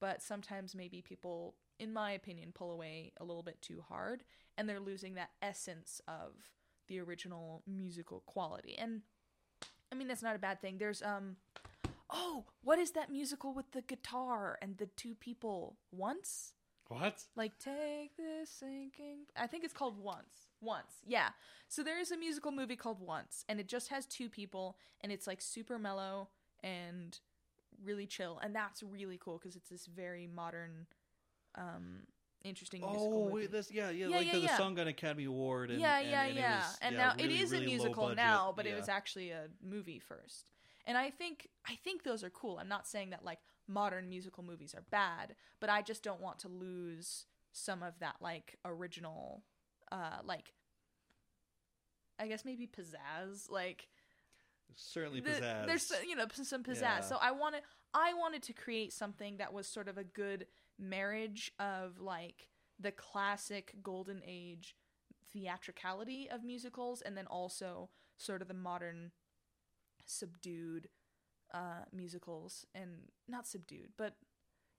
But 0.00 0.20
sometimes 0.20 0.74
maybe 0.74 1.00
people, 1.00 1.54
in 1.78 1.92
my 1.92 2.12
opinion, 2.12 2.50
pull 2.52 2.72
away 2.72 3.12
a 3.20 3.24
little 3.24 3.42
bit 3.44 3.62
too 3.62 3.84
hard, 3.88 4.24
and 4.58 4.68
they're 4.68 4.80
losing 4.80 5.14
that 5.14 5.30
essence 5.40 6.00
of 6.08 6.32
the 6.88 6.98
original 7.00 7.62
musical 7.66 8.20
quality. 8.26 8.76
And 8.76 9.02
I 9.92 9.94
mean, 9.94 10.08
that's 10.08 10.22
not 10.22 10.36
a 10.36 10.40
bad 10.40 10.60
thing. 10.60 10.78
There's 10.78 11.02
um 11.02 11.36
oh, 12.12 12.44
what 12.62 12.78
is 12.78 12.92
that 12.92 13.10
musical 13.10 13.54
with 13.54 13.70
the 13.72 13.82
guitar 13.82 14.58
and 14.60 14.76
the 14.76 14.86
two 14.86 15.14
people 15.14 15.76
once? 15.90 16.52
What? 16.92 17.24
Like 17.36 17.58
take 17.58 18.16
this 18.16 18.50
sinking 18.50 19.26
I 19.36 19.46
think 19.46 19.64
it's 19.64 19.72
called 19.72 19.98
Once. 19.98 20.48
Once. 20.60 20.92
Yeah. 21.06 21.30
So 21.68 21.82
there 21.82 21.98
is 21.98 22.10
a 22.10 22.16
musical 22.16 22.52
movie 22.52 22.76
called 22.76 23.00
Once 23.00 23.44
and 23.48 23.58
it 23.60 23.68
just 23.68 23.88
has 23.88 24.06
two 24.06 24.28
people 24.28 24.76
and 25.00 25.10
it's 25.10 25.26
like 25.26 25.40
super 25.40 25.78
mellow 25.78 26.28
and 26.62 27.18
really 27.82 28.06
chill 28.06 28.38
and 28.42 28.54
that's 28.54 28.82
really 28.82 29.18
cool 29.18 29.38
cuz 29.38 29.56
it's 29.56 29.68
this 29.68 29.86
very 29.86 30.26
modern 30.26 30.86
um 31.54 32.06
interesting 32.44 32.80
musical 32.80 33.28
Oh, 33.28 33.34
wait, 33.34 33.50
this 33.50 33.70
yeah, 33.70 33.90
yeah, 33.90 34.08
Yeah, 34.08 34.16
like 34.16 34.26
yeah, 34.26 34.32
the, 34.32 34.40
the 34.40 34.46
yeah. 34.46 34.56
song 34.56 34.74
got 34.74 34.82
an 34.82 34.88
Academy 34.88 35.24
Award. 35.24 35.70
And, 35.70 35.80
yeah, 35.80 36.00
yeah, 36.00 36.24
and 36.24 36.36
yeah. 36.36 36.58
Was, 36.58 36.78
and 36.82 36.96
now 36.96 37.14
really, 37.16 37.34
it 37.34 37.40
is 37.40 37.52
really 37.52 37.64
a 37.64 37.68
musical 37.68 38.14
now, 38.14 38.52
but 38.56 38.66
it 38.66 38.76
was 38.76 38.88
actually 38.88 39.30
a 39.30 39.48
movie 39.62 39.98
first. 39.98 40.50
And 40.86 40.98
I 40.98 41.10
think 41.10 41.48
I 41.66 41.76
think 41.76 42.02
those 42.02 42.24
are 42.24 42.30
cool. 42.30 42.58
I'm 42.58 42.68
not 42.68 42.86
saying 42.86 43.10
that 43.10 43.24
like 43.24 43.38
modern 43.68 44.08
musical 44.08 44.42
movies 44.42 44.74
are 44.74 44.84
bad, 44.90 45.34
but 45.60 45.70
I 45.70 45.82
just 45.82 46.02
don't 46.02 46.20
want 46.20 46.38
to 46.40 46.48
lose 46.48 47.26
some 47.52 47.82
of 47.82 47.98
that 48.00 48.16
like 48.20 48.56
original 48.64 49.42
uh 49.90 50.18
like 50.24 50.54
I 52.18 52.28
guess 52.28 52.44
maybe 52.44 52.66
pizzazz 52.66 53.50
like 53.50 53.88
certainly 54.76 55.20
the- 55.20 55.30
pizzazz. 55.30 55.66
There's 55.66 55.92
uh, 55.92 55.96
you 56.06 56.16
know 56.16 56.26
some 56.32 56.62
pizzazz. 56.62 56.80
Yeah. 56.80 57.00
So 57.00 57.18
I 57.20 57.32
wanted 57.32 57.62
I 57.94 58.14
wanted 58.14 58.42
to 58.44 58.52
create 58.52 58.92
something 58.92 59.36
that 59.36 59.52
was 59.52 59.66
sort 59.66 59.88
of 59.88 59.98
a 59.98 60.04
good 60.04 60.46
marriage 60.78 61.52
of 61.58 62.00
like 62.00 62.48
the 62.80 62.90
classic 62.90 63.74
golden 63.82 64.22
age 64.26 64.74
theatricality 65.32 66.28
of 66.30 66.44
musicals 66.44 67.02
and 67.02 67.16
then 67.16 67.26
also 67.26 67.88
sort 68.16 68.42
of 68.42 68.48
the 68.48 68.54
modern 68.54 69.12
subdued 70.04 70.88
uh 71.52 71.84
musicals 71.92 72.66
and 72.74 72.90
not 73.28 73.46
subdued 73.46 73.90
but 73.96 74.16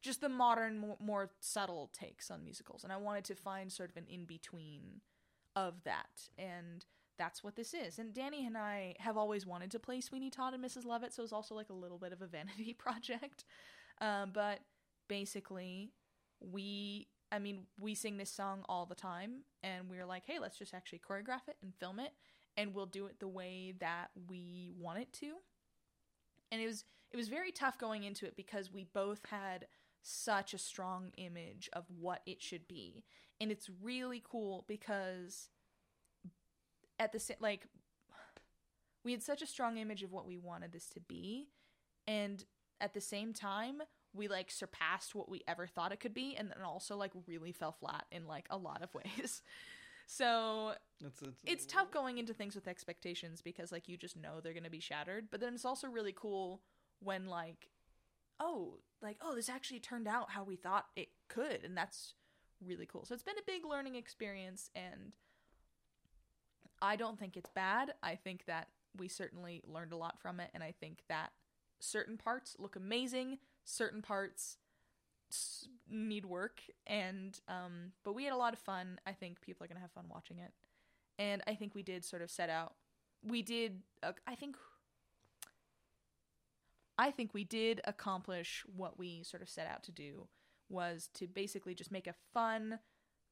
just 0.02 0.20
the 0.20 0.28
modern 0.28 0.78
more, 0.78 0.98
more 1.00 1.32
subtle 1.40 1.90
takes 1.94 2.30
on 2.30 2.44
musicals 2.44 2.84
and 2.84 2.92
I 2.92 2.98
wanted 2.98 3.24
to 3.26 3.36
find 3.36 3.72
sort 3.72 3.90
of 3.90 3.98
an 3.98 4.06
in 4.10 4.26
between 4.26 5.02
of 5.56 5.84
that 5.84 6.30
and 6.38 6.86
that's 7.18 7.44
what 7.44 7.56
this 7.56 7.74
is. 7.74 8.00
And 8.00 8.14
Danny 8.14 8.46
and 8.46 8.58
I 8.58 8.96
have 9.00 9.18
always 9.18 9.46
wanted 9.46 9.72
to 9.72 9.80
play 9.80 10.02
Sweeney 10.02 10.30
Todd 10.30 10.54
and 10.54 10.64
Mrs. 10.64 10.86
Lovett, 10.86 11.14
so 11.14 11.24
it's 11.24 11.34
also 11.34 11.56
like 11.56 11.70
a 11.70 11.74
little 11.74 11.98
bit 11.98 12.14
of 12.14 12.22
a 12.22 12.28
vanity 12.38 12.74
project. 12.74 13.46
Um, 14.02 14.32
but 14.34 14.60
basically, 15.08 15.92
we, 16.40 17.08
I 17.32 17.40
mean, 17.40 17.66
we 17.80 17.96
sing 17.96 18.18
this 18.18 18.32
song 18.32 18.64
all 18.68 18.86
the 18.86 18.96
time, 18.96 19.44
and 19.62 19.90
we 19.90 20.00
are 20.00 20.06
like, 20.06 20.24
hey, 20.26 20.40
let's 20.40 20.58
just 20.58 20.74
actually 20.74 21.00
choreograph 21.00 21.48
it 21.48 21.58
and 21.62 21.74
film 21.80 22.00
it, 22.00 22.12
and 22.58 22.74
we'll 22.74 22.86
do 22.86 23.06
it 23.06 23.20
the 23.20 23.28
way 23.28 23.74
that 23.80 24.08
we 24.30 24.72
want 24.78 25.00
it 25.00 25.14
to. 25.14 25.34
And 26.54 26.62
it 26.62 26.68
was 26.68 26.86
it 27.12 27.18
was 27.18 27.30
very 27.30 27.52
tough 27.52 27.80
going 27.80 28.04
into 28.04 28.28
it 28.28 28.36
because 28.36 28.72
we 28.72 28.86
both 28.94 29.22
had 29.30 29.66
such 30.04 30.54
a 30.54 30.60
strong 30.60 31.12
image 31.18 31.68
of 31.74 31.86
what 32.00 32.22
it 32.28 32.44
should 32.44 32.68
be, 32.68 33.04
and 33.42 33.52
it's 33.52 33.72
really 33.82 34.22
cool 34.24 34.64
because 34.68 35.50
at 37.00 37.12
the 37.12 37.20
same 37.20 37.38
like 37.40 37.66
we 39.04 39.12
had 39.12 39.24
such 39.24 39.42
a 39.42 39.48
strong 39.48 39.78
image 39.78 40.04
of 40.04 40.12
what 40.12 40.28
we 40.28 40.38
wanted 40.38 40.72
this 40.72 40.88
to 40.90 41.00
be. 41.00 41.48
And 42.06 42.44
at 42.80 42.94
the 42.94 43.02
same 43.02 43.34
time 43.34 43.82
we 44.14 44.28
like 44.28 44.52
surpassed 44.52 45.16
what 45.16 45.30
we 45.30 45.42
ever 45.48 45.66
thought 45.66 45.92
it 45.92 46.00
could 46.00 46.14
be 46.14 46.36
and 46.38 46.50
then 46.50 46.64
also 46.64 46.96
like 46.96 47.12
really 47.26 47.52
fell 47.52 47.72
flat 47.72 48.06
in 48.12 48.28
like 48.28 48.46
a 48.52 48.58
lot 48.58 48.84
of 48.84 48.94
ways 49.18 49.42
so 50.06 50.74
It's, 51.04 51.22
it's, 51.22 51.32
it's 51.46 51.66
tough 51.66 51.92
going 51.92 52.18
into 52.18 52.34
things 52.34 52.56
with 52.56 52.68
expectations 52.68 53.42
because 53.42 53.72
like 53.72 53.88
you 53.88 53.98
just 53.98 54.16
know 54.18 54.40
they're 54.42 54.54
going 54.54 54.64
to 54.64 54.70
be 54.70 54.80
shattered 54.80 55.28
but 55.32 55.40
then 55.40 55.54
it's 55.54 55.66
also 55.66 55.88
really 55.88 56.14
cool 56.16 56.62
when 57.00 57.26
like 57.26 57.70
oh 58.40 58.80
like 59.02 59.18
oh 59.22 59.36
this 59.36 59.50
actually 59.50 59.80
turned 59.80 60.08
out 60.08 60.32
how 60.32 60.44
we 60.44 60.56
thought 60.56 60.86
it 60.96 61.10
could 61.28 61.64
and 61.64 61.78
that's 61.78 62.14
really 62.66 62.86
cool. 62.86 63.04
So 63.06 63.14
it's 63.14 63.24
been 63.24 63.38
a 63.38 63.46
big 63.46 63.66
learning 63.66 63.96
experience 63.96 64.70
and 64.76 65.12
i 66.82 66.96
don't 66.96 67.20
think 67.20 67.38
it's 67.38 67.50
bad. 67.50 67.94
I 68.02 68.16
think 68.16 68.46
that 68.46 68.70
we 68.98 69.08
certainly 69.08 69.62
learned 69.66 69.92
a 69.92 69.98
lot 69.98 70.20
from 70.20 70.40
it 70.40 70.50
and 70.54 70.64
i 70.64 70.72
think 70.80 71.04
that 71.10 71.32
certain 71.80 72.18
parts 72.18 72.56
look 72.60 72.76
amazing 72.76 73.38
certain 73.66 74.02
parts 74.02 74.58
need 75.90 76.26
work 76.26 76.62
and 76.88 77.40
um 77.48 77.92
but 78.04 78.14
we 78.14 78.24
had 78.24 78.34
a 78.34 78.38
lot 78.38 78.54
of 78.54 78.60
fun. 78.60 79.00
I 79.06 79.12
think 79.14 79.42
people 79.42 79.64
are 79.64 79.68
going 79.68 79.78
to 79.78 79.82
have 79.82 79.92
fun 79.92 80.06
watching 80.10 80.40
it. 80.40 80.52
And 81.20 81.42
i 81.48 81.54
think 81.56 81.76
we 81.76 81.84
did 81.84 82.04
sort 82.04 82.22
of 82.22 82.32
set 82.32 82.50
out 82.50 82.74
we 83.24 83.42
did 83.42 83.82
uh, 84.02 84.14
i 84.28 84.36
think 84.36 84.56
i 86.98 87.12
think 87.12 87.34
we 87.34 87.44
did 87.44 87.82
accomplish 87.86 88.64
what 88.76 88.98
we 88.98 89.24
sort 89.24 89.42
of 89.44 89.50
set 89.50 89.68
out 89.68 89.84
to 89.84 89.92
do 89.92 90.28
was 90.70 91.10
to 91.14 91.28
basically 91.28 91.76
just 91.76 91.92
make 91.92 92.08
a 92.08 92.14
fun 92.34 92.80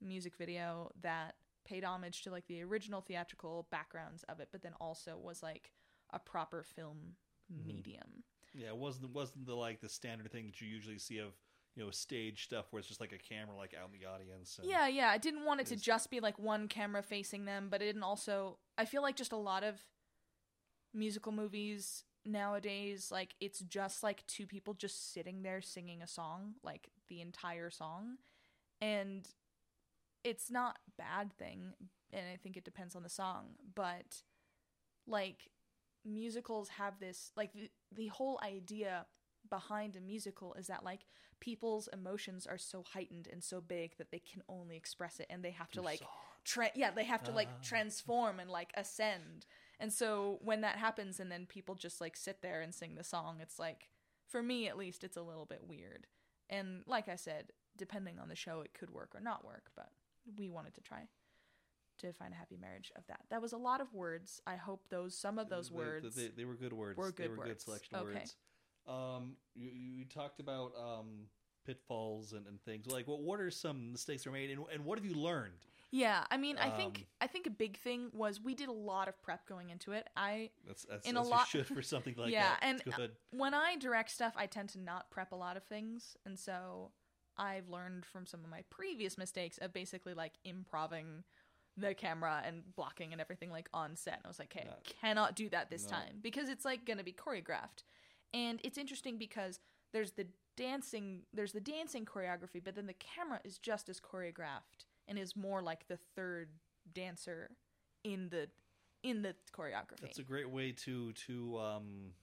music 0.02 0.36
video 0.38 0.92
that 1.02 1.36
paid 1.66 1.84
homage 1.84 2.22
to 2.24 2.32
like 2.32 2.46
the 2.48 2.62
original 2.64 3.02
theatrical 3.02 3.68
backgrounds 3.72 4.24
of 4.30 4.40
it 4.40 4.50
but 4.52 4.62
then 4.64 4.74
also 4.80 5.18
was 5.18 5.42
like 5.44 5.72
a 6.12 6.20
proper 6.20 6.64
film 6.64 7.16
Mhm. 7.52 7.66
medium. 7.66 8.24
Yeah, 8.54 8.68
it 8.68 8.78
wasn't 8.78 9.10
wasn't 9.12 9.46
the 9.46 9.56
like 9.56 9.82
the 9.82 9.90
standard 9.90 10.32
thing 10.32 10.46
that 10.46 10.62
you 10.62 10.68
usually 10.68 11.00
see 11.00 11.18
of 11.18 11.34
you 11.76 11.84
know 11.84 11.92
stage 11.92 12.44
stuff 12.46 12.66
where 12.72 12.80
it's 12.80 12.88
just 12.88 13.00
like 13.00 13.14
a 13.14 13.18
camera 13.18 13.56
like 13.56 13.74
out 13.80 13.90
in 13.94 14.00
the 14.00 14.06
audience. 14.06 14.58
And, 14.60 14.70
Yeah, 14.70 14.88
yeah. 14.88 15.10
I 15.10 15.18
didn't 15.18 15.46
want 15.46 15.62
it 15.62 15.68
to 15.68 15.76
just 15.76 16.10
be 16.10 16.20
like 16.20 16.38
one 16.38 16.68
camera 16.68 17.02
facing 17.02 17.46
them, 17.46 17.68
but 17.70 17.82
it 17.82 17.86
didn't 17.86 18.04
also. 18.04 18.58
I 18.78 18.86
feel 18.86 19.02
like 19.02 19.16
just 19.16 19.32
a 19.32 19.38
lot 19.38 19.64
of 19.64 19.80
musical 20.94 21.32
movies 21.32 22.04
nowadays, 22.26 23.10
like 23.12 23.36
it's 23.40 23.60
just 23.60 24.04
like 24.04 24.26
two 24.28 24.46
people 24.46 24.74
just 24.74 25.14
sitting 25.14 25.44
there 25.44 25.62
singing 25.62 26.02
a 26.02 26.08
song, 26.08 26.56
like 26.64 26.90
the 27.08 27.22
entire 27.22 27.70
song, 27.70 28.18
and 28.82 29.28
it's 30.24 30.52
not 30.52 30.78
bad 30.98 31.34
thing, 31.34 31.74
and 32.12 32.24
I 32.32 32.36
think 32.36 32.58
it 32.58 32.66
depends 32.66 32.96
on 32.96 33.04
the 33.04 33.10
song, 33.10 33.56
but 33.74 34.24
like 35.08 35.50
musicals 36.04 36.70
have 36.70 37.00
this 37.00 37.32
like 37.36 37.54
the, 37.54 37.70
the 37.96 38.08
whole 38.08 38.40
idea 38.44 39.06
behind 39.52 39.96
a 39.96 40.02
musical 40.02 40.56
is 40.56 40.66
that 40.66 40.84
like 40.84 41.02
people's 41.40 41.88
emotions 41.94 42.48
are 42.48 42.58
so 42.58 42.84
heightened 42.94 43.28
and 43.32 43.44
so 43.44 43.62
big 43.62 43.96
that 43.98 44.10
they 44.10 44.18
can 44.20 44.42
only 44.50 44.76
express 44.76 45.20
it 45.20 45.28
and 45.30 45.44
they 45.46 45.52
have 45.52 45.70
to 45.72 45.82
like 45.84 46.02
tra- 46.44 46.72
yeah 46.74 46.90
they 46.90 47.04
have 47.04 47.22
to 47.24 47.32
like 47.32 47.50
Ah. 47.52 47.60
transform 47.62 48.40
and 48.40 48.50
like 48.50 48.72
ascend 48.76 49.46
and 49.80 49.92
so 49.94 50.40
when 50.42 50.62
that 50.62 50.78
happens 50.78 51.20
and 51.20 51.32
then 51.32 51.46
people 51.46 51.76
just 51.76 52.02
like 52.02 52.16
sit 52.18 52.42
there 52.42 52.62
and 52.62 52.74
sing 52.74 52.96
the 52.96 53.04
song 53.04 53.38
it's 53.42 53.60
like 53.60 53.90
for 54.28 54.42
me 54.42 54.68
at 54.68 54.78
least 54.78 55.04
it's 55.04 55.18
a 55.18 55.22
little 55.22 55.46
bit 55.46 55.62
weird 55.68 56.08
and 56.50 56.82
like 56.88 57.08
i 57.10 57.16
said 57.16 57.52
depending 57.78 58.18
on 58.20 58.30
the 58.30 58.36
show 58.36 58.62
it 58.62 58.74
could 58.74 58.90
work 58.92 59.12
or 59.14 59.20
not 59.22 59.44
work 59.46 59.70
but 59.76 59.90
we 60.38 60.50
wanted 60.50 60.74
to 60.74 60.82
try 60.82 61.08
to 61.98 62.14
find 62.14 62.34
a 62.34 62.38
happy 62.38 62.58
marriage 62.58 62.92
of 62.96 63.06
that 63.08 63.22
that 63.30 63.42
was 63.42 63.52
a 63.54 63.58
lot 63.58 63.82
of 63.82 63.94
words 63.94 64.42
i 64.48 64.56
hope 64.56 64.88
those 64.90 65.16
some 65.18 65.38
of 65.40 65.50
those 65.50 65.70
They- 65.70 65.76
words 65.76 66.16
They, 66.16 66.28
they 66.30 66.46
were 66.46 66.56
good 66.56 66.74
words. 66.74 66.98
were 66.98 67.12
they 67.12 67.24
good 67.24 67.32
were 67.32 67.44
good 67.44 67.48
words. 67.48 67.64
selection 67.64 67.96
of 67.96 68.08
Okay. 68.08 68.20
words. 68.20 68.36
Um, 68.88 69.36
you, 69.56 69.70
you 69.70 70.06
talked 70.06 70.40
about 70.40 70.74
um 70.78 71.28
pitfalls 71.66 72.34
and, 72.34 72.48
and 72.48 72.60
things 72.64 72.88
like 72.88 73.08
what 73.08 73.22
what 73.22 73.40
are 73.40 73.52
some 73.52 73.92
mistakes 73.92 74.26
were 74.26 74.32
made 74.32 74.50
and, 74.50 74.60
and 74.74 74.84
what 74.84 74.98
have 74.98 75.06
you 75.06 75.14
learned? 75.14 75.66
yeah 75.94 76.24
i 76.32 76.38
mean 76.38 76.58
i 76.58 76.70
think 76.70 77.00
Um, 77.00 77.04
i 77.20 77.28
think 77.28 77.46
a 77.46 77.50
big 77.52 77.78
thing 77.78 78.10
was 78.14 78.40
we 78.42 78.56
did 78.56 78.70
a 78.70 78.72
lot 78.74 79.10
of 79.10 79.22
prep 79.22 79.46
going 79.46 79.70
into 79.72 79.92
it 79.92 80.08
i 80.16 80.50
That's 80.66 80.86
that's 80.90 81.06
In 81.08 81.18
a 81.18 81.22
lot- 81.22 81.48
for 81.66 81.82
something 81.82 82.16
like 82.18 82.32
Yeah, 82.32 82.52
that. 82.52 82.60
and, 82.64 82.82
good. 82.96 83.12
when 83.32 83.54
I 83.54 83.76
direct 83.76 84.10
stuff, 84.10 84.34
I 84.38 84.46
tend 84.48 84.70
to 84.70 84.80
not 84.80 85.12
prep 85.12 85.32
a 85.34 85.36
lot 85.36 85.58
of 85.58 85.64
things, 85.66 86.16
and 86.26 86.40
so 86.40 86.92
I've 87.38 87.68
learned 87.70 88.06
from 88.06 88.26
some 88.26 88.40
of 88.44 88.50
my 88.50 88.64
previous 88.70 89.18
mistakes 89.18 89.58
of 89.60 89.74
basically 89.74 90.14
like 90.14 90.34
improving 90.46 91.24
the 91.78 91.94
camera 91.94 92.42
and 92.46 92.64
blocking 92.76 93.12
and 93.12 93.20
everything 93.22 93.50
like 93.52 93.68
on 93.74 93.96
set. 93.96 94.16
And 94.16 94.26
I 94.26 94.28
was 94.30 94.40
like, 94.40 94.56
okay, 94.56 94.66
No. 94.68 94.74
I 94.74 95.06
cannot 95.08 95.36
do 95.36 95.50
that 95.50 95.70
this 95.70 95.84
No. 95.86 95.92
time 95.92 96.20
because 96.22 96.48
it's 96.50 96.64
like 96.66 96.86
gonna 96.86 97.04
be 97.04 97.14
choreographed, 97.14 97.84
and 98.34 98.60
it's 98.64 98.78
interesting 98.78 99.18
because 99.18 99.60
there's 99.94 100.12
the 100.12 100.28
dancing, 100.58 101.22
there's 101.34 101.52
the 101.52 101.62
dancing 101.62 102.06
choreography, 102.06 102.62
but 102.64 102.76
then 102.76 102.88
the 102.88 102.94
camera 102.94 103.40
is 103.44 103.58
just 103.58 103.90
as 103.90 104.00
choreographed 104.00 104.86
and 105.08 105.18
is 105.18 105.36
more 105.36 105.62
like 105.62 105.88
the 105.88 105.98
third 106.16 106.50
dancer 106.94 107.52
in 108.04 108.30
the 108.30 108.48
in 109.04 109.22
the 109.22 109.36
choreography. 109.56 110.02
That's 110.02 110.20
a 110.20 110.24
great 110.24 110.50
way 110.50 110.72
to 110.72 111.12
to 111.14 111.60
um 111.60 112.14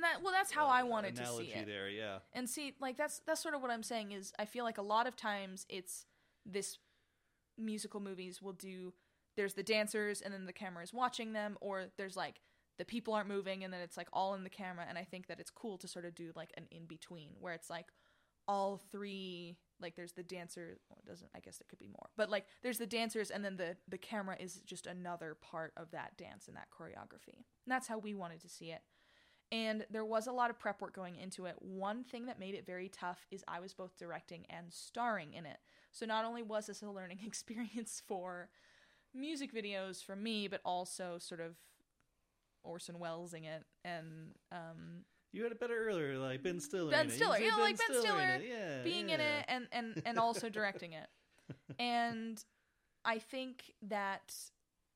that, 0.00 0.22
well, 0.22 0.32
that's 0.32 0.50
how 0.50 0.66
uh, 0.66 0.70
I 0.70 0.82
wanted 0.82 1.14
to 1.16 1.26
see 1.26 1.52
it. 1.52 1.66
there, 1.66 1.88
yeah. 1.88 2.18
And 2.32 2.48
see, 2.48 2.74
like 2.80 2.96
that's 2.96 3.20
that's 3.26 3.40
sort 3.40 3.54
of 3.54 3.62
what 3.62 3.70
I'm 3.70 3.82
saying 3.82 4.12
is 4.12 4.32
I 4.38 4.44
feel 4.44 4.64
like 4.64 4.78
a 4.78 4.82
lot 4.82 5.06
of 5.06 5.16
times 5.16 5.66
it's 5.68 6.06
this 6.44 6.78
musical 7.56 8.00
movies 8.00 8.42
will 8.42 8.52
do 8.52 8.92
there's 9.36 9.54
the 9.54 9.62
dancers 9.62 10.20
and 10.20 10.34
then 10.34 10.46
the 10.46 10.52
camera 10.52 10.82
is 10.82 10.92
watching 10.92 11.32
them 11.32 11.56
or 11.60 11.86
there's 11.96 12.16
like 12.16 12.40
the 12.78 12.84
people 12.84 13.14
aren't 13.14 13.28
moving 13.28 13.64
and 13.64 13.72
then 13.72 13.80
it's 13.80 13.96
like 13.96 14.08
all 14.12 14.34
in 14.34 14.44
the 14.44 14.50
camera 14.50 14.84
and 14.88 14.98
I 14.98 15.04
think 15.04 15.26
that 15.28 15.40
it's 15.40 15.50
cool 15.50 15.78
to 15.78 15.88
sort 15.88 16.04
of 16.04 16.14
do 16.14 16.32
like 16.34 16.52
an 16.56 16.66
in 16.70 16.86
between 16.86 17.30
where 17.40 17.54
it's 17.54 17.70
like 17.70 17.86
all 18.46 18.80
three 18.90 19.56
like 19.80 19.96
there's 19.96 20.12
the 20.12 20.22
dancer 20.22 20.78
well, 20.90 20.98
doesn't 21.06 21.30
I 21.34 21.40
guess 21.40 21.58
there 21.58 21.66
could 21.68 21.78
be 21.78 21.86
more 21.86 22.08
but 22.16 22.30
like 22.30 22.46
there's 22.62 22.78
the 22.78 22.86
dancers 22.86 23.30
and 23.30 23.44
then 23.44 23.56
the 23.56 23.76
the 23.88 23.98
camera 23.98 24.36
is 24.38 24.60
just 24.66 24.86
another 24.86 25.36
part 25.40 25.72
of 25.76 25.90
that 25.92 26.16
dance 26.16 26.48
and 26.48 26.56
that 26.56 26.68
choreography. 26.70 27.36
And 27.36 27.68
that's 27.68 27.88
how 27.88 27.98
we 27.98 28.14
wanted 28.14 28.40
to 28.42 28.48
see 28.48 28.70
it 28.70 28.82
and 29.52 29.86
there 29.90 30.04
was 30.04 30.26
a 30.26 30.32
lot 30.32 30.50
of 30.50 30.58
prep 30.58 30.80
work 30.80 30.94
going 30.94 31.16
into 31.16 31.46
it. 31.46 31.54
One 31.60 32.02
thing 32.02 32.26
that 32.26 32.40
made 32.40 32.54
it 32.54 32.66
very 32.66 32.88
tough 32.88 33.24
is 33.30 33.44
I 33.46 33.60
was 33.60 33.72
both 33.72 33.96
directing 33.96 34.46
and 34.50 34.72
starring 34.72 35.34
in 35.34 35.46
it. 35.46 35.58
So 35.92 36.06
not 36.06 36.24
only 36.24 36.42
was 36.42 36.66
this 36.66 36.82
a 36.82 36.90
learning 36.90 37.20
experience 37.26 38.02
for 38.06 38.48
music 39.14 39.54
videos 39.54 40.04
for 40.04 40.16
me, 40.16 40.48
but 40.48 40.60
also 40.64 41.18
sort 41.18 41.40
of 41.40 41.56
Orson 42.64 42.96
Wellesing 42.96 43.44
it 43.44 43.64
and 43.84 44.34
um, 44.52 45.04
You 45.32 45.42
had 45.42 45.52
it 45.52 45.60
better 45.60 45.86
earlier, 45.86 46.18
like 46.18 46.42
Ben 46.42 46.60
Stiller. 46.60 46.90
Ben. 46.90 47.10
Stiller, 47.10 47.38
you 47.38 47.50
know, 47.50 47.58
like 47.58 47.78
Ben 47.78 47.96
in 47.96 48.02
Stiller 48.02 48.20
it, 48.20 48.42
yeah, 48.48 48.82
being 48.82 49.10
in 49.10 49.20
it 49.20 49.44
and, 49.48 49.66
and, 49.72 50.02
and 50.04 50.18
also 50.18 50.48
directing 50.48 50.92
it. 50.92 51.06
And 51.78 52.42
I 53.04 53.18
think 53.18 53.74
that 53.82 54.34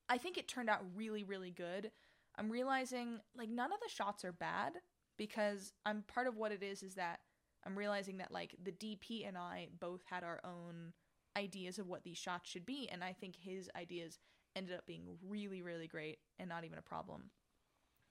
I 0.09 0.19
think 0.19 0.39
it 0.39 0.49
turned 0.49 0.71
out 0.71 0.81
really, 0.95 1.25
really 1.25 1.51
good. 1.51 1.91
I'm 2.39 2.51
realizing 2.51 3.21
like 3.37 3.51
none 3.51 3.73
of 3.73 3.81
the 3.81 3.93
shots 3.93 4.25
are 4.25 4.33
bad 4.33 4.75
because 5.17 5.73
I'm 5.85 6.03
part 6.03 6.27
of 6.27 6.37
what 6.37 6.53
it 6.53 6.63
is 6.63 6.83
is 6.83 6.95
that 6.95 7.21
I'm 7.67 7.77
realizing 7.77 8.19
that 8.19 8.33
like 8.33 8.55
the 8.63 8.73
DP 8.73 9.27
and 9.27 9.37
I 9.37 9.69
both 9.79 10.03
had 10.09 10.25
our 10.25 10.41
own 10.45 10.93
ideas 11.37 11.79
of 11.79 11.89
what 11.89 12.05
these 12.05 12.17
shots 12.17 12.49
should 12.49 12.65
be 12.65 12.89
and 12.91 13.05
I 13.05 13.13
think 13.13 13.37
his 13.37 13.69
ideas 13.77 14.19
ended 14.57 14.75
up 14.75 14.87
being 14.87 15.03
really 15.29 15.63
really 15.63 15.87
great 15.87 16.19
and 16.39 16.49
not 16.49 16.65
even 16.65 16.79
a 16.79 16.83
problem. 16.83 17.31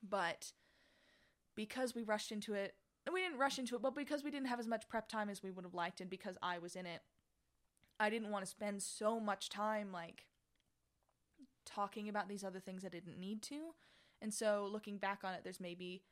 But 0.08 0.52
because 1.56 1.96
we 1.96 2.04
rushed 2.04 2.32
into 2.32 2.54
it, 2.54 2.76
we 3.12 3.22
didn't 3.22 3.40
rush 3.40 3.58
into 3.58 3.76
it, 3.76 3.82
but 3.82 3.96
because 3.96 4.24
we 4.24 4.32
didn't 4.32 4.48
have 4.48 4.60
as 4.60 4.68
much 4.68 4.88
prep 4.90 5.08
time 5.08 5.30
as 5.30 5.42
we 5.42 5.52
would 5.52 5.66
have 5.66 5.74
liked 5.74 6.02
and 6.02 6.10
because 6.10 6.38
I 6.42 6.60
was 6.60 6.76
in 6.76 6.86
it, 6.86 7.02
I 8.00 8.10
didn't 8.10 8.32
want 8.32 8.44
to 8.46 8.50
spend 8.50 8.82
so 8.84 9.20
much 9.20 9.50
time 9.50 9.92
like 9.92 10.26
talking 11.66 12.10
about 12.10 12.30
these 12.30 12.44
other 12.44 12.60
things 12.60 12.86
I 12.86 12.90
didn't 12.90 13.20
need 13.20 13.42
to. 13.44 13.74
And 14.22 14.34
so 14.34 14.68
looking 14.72 14.98
back 14.98 15.20
on 15.24 15.34
it, 15.34 15.42
there's 15.44 15.60
maybe 15.60 16.04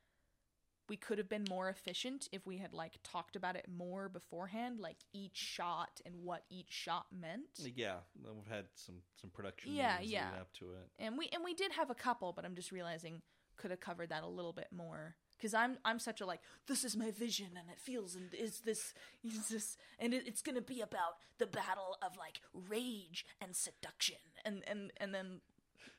we 0.88 0.98
could 0.98 1.18
have 1.18 1.30
been 1.30 1.46
more 1.50 1.70
efficient 1.70 2.30
if 2.32 2.46
we 2.46 2.58
had 2.58 2.74
like 2.74 3.00
talked 3.04 3.36
about 3.36 3.56
it 3.56 3.65
more 3.75 4.08
beforehand, 4.10 4.80
like 4.80 4.98
each 5.13 5.38
shot 5.38 6.01
and 6.06 6.15
what 6.24 6.44
each 6.50 6.70
shot 6.70 7.06
meant. 7.12 7.74
Yeah, 7.75 7.96
we've 8.24 8.48
had 8.48 8.65
some 8.75 8.96
some 9.20 9.32
production. 9.32 9.74
Yeah, 9.74 9.98
yeah. 10.01 10.30
up 10.39 10.54
to 10.60 10.65
it. 10.65 10.89
And 11.00 11.18
we 11.18 11.30
and 11.34 11.44
we 11.44 11.54
did 11.54 11.72
have 11.72 11.89
a 11.89 11.96
couple, 11.96 12.34
but 12.34 12.46
I'm 12.46 12.56
just 12.56 12.72
realizing 12.72 13.22
could 13.58 13.72
have 13.72 13.80
covered 13.80 14.10
that 14.10 14.24
a 14.24 14.28
little 14.28 14.54
bit 14.54 14.68
more. 14.76 15.16
Because 15.38 15.54
I'm 15.54 15.78
I'm 15.84 16.00
such 16.00 16.22
a 16.22 16.26
like 16.26 16.40
this 16.68 16.84
is 16.84 16.96
my 16.96 17.12
vision 17.12 17.48
and 17.58 17.70
it 17.70 17.80
feels 17.80 18.16
and 18.16 18.34
is 18.34 18.62
this 18.62 18.94
is 19.24 19.50
this 19.50 19.78
and 20.00 20.14
it, 20.14 20.24
it's 20.26 20.42
gonna 20.42 20.62
be 20.62 20.82
about 20.82 21.18
the 21.40 21.46
battle 21.46 21.98
of 22.02 22.18
like 22.18 22.42
rage 22.70 23.26
and 23.42 23.56
seduction. 23.56 24.18
And 24.46 24.64
and 24.68 24.94
and 24.98 25.14
then 25.14 25.42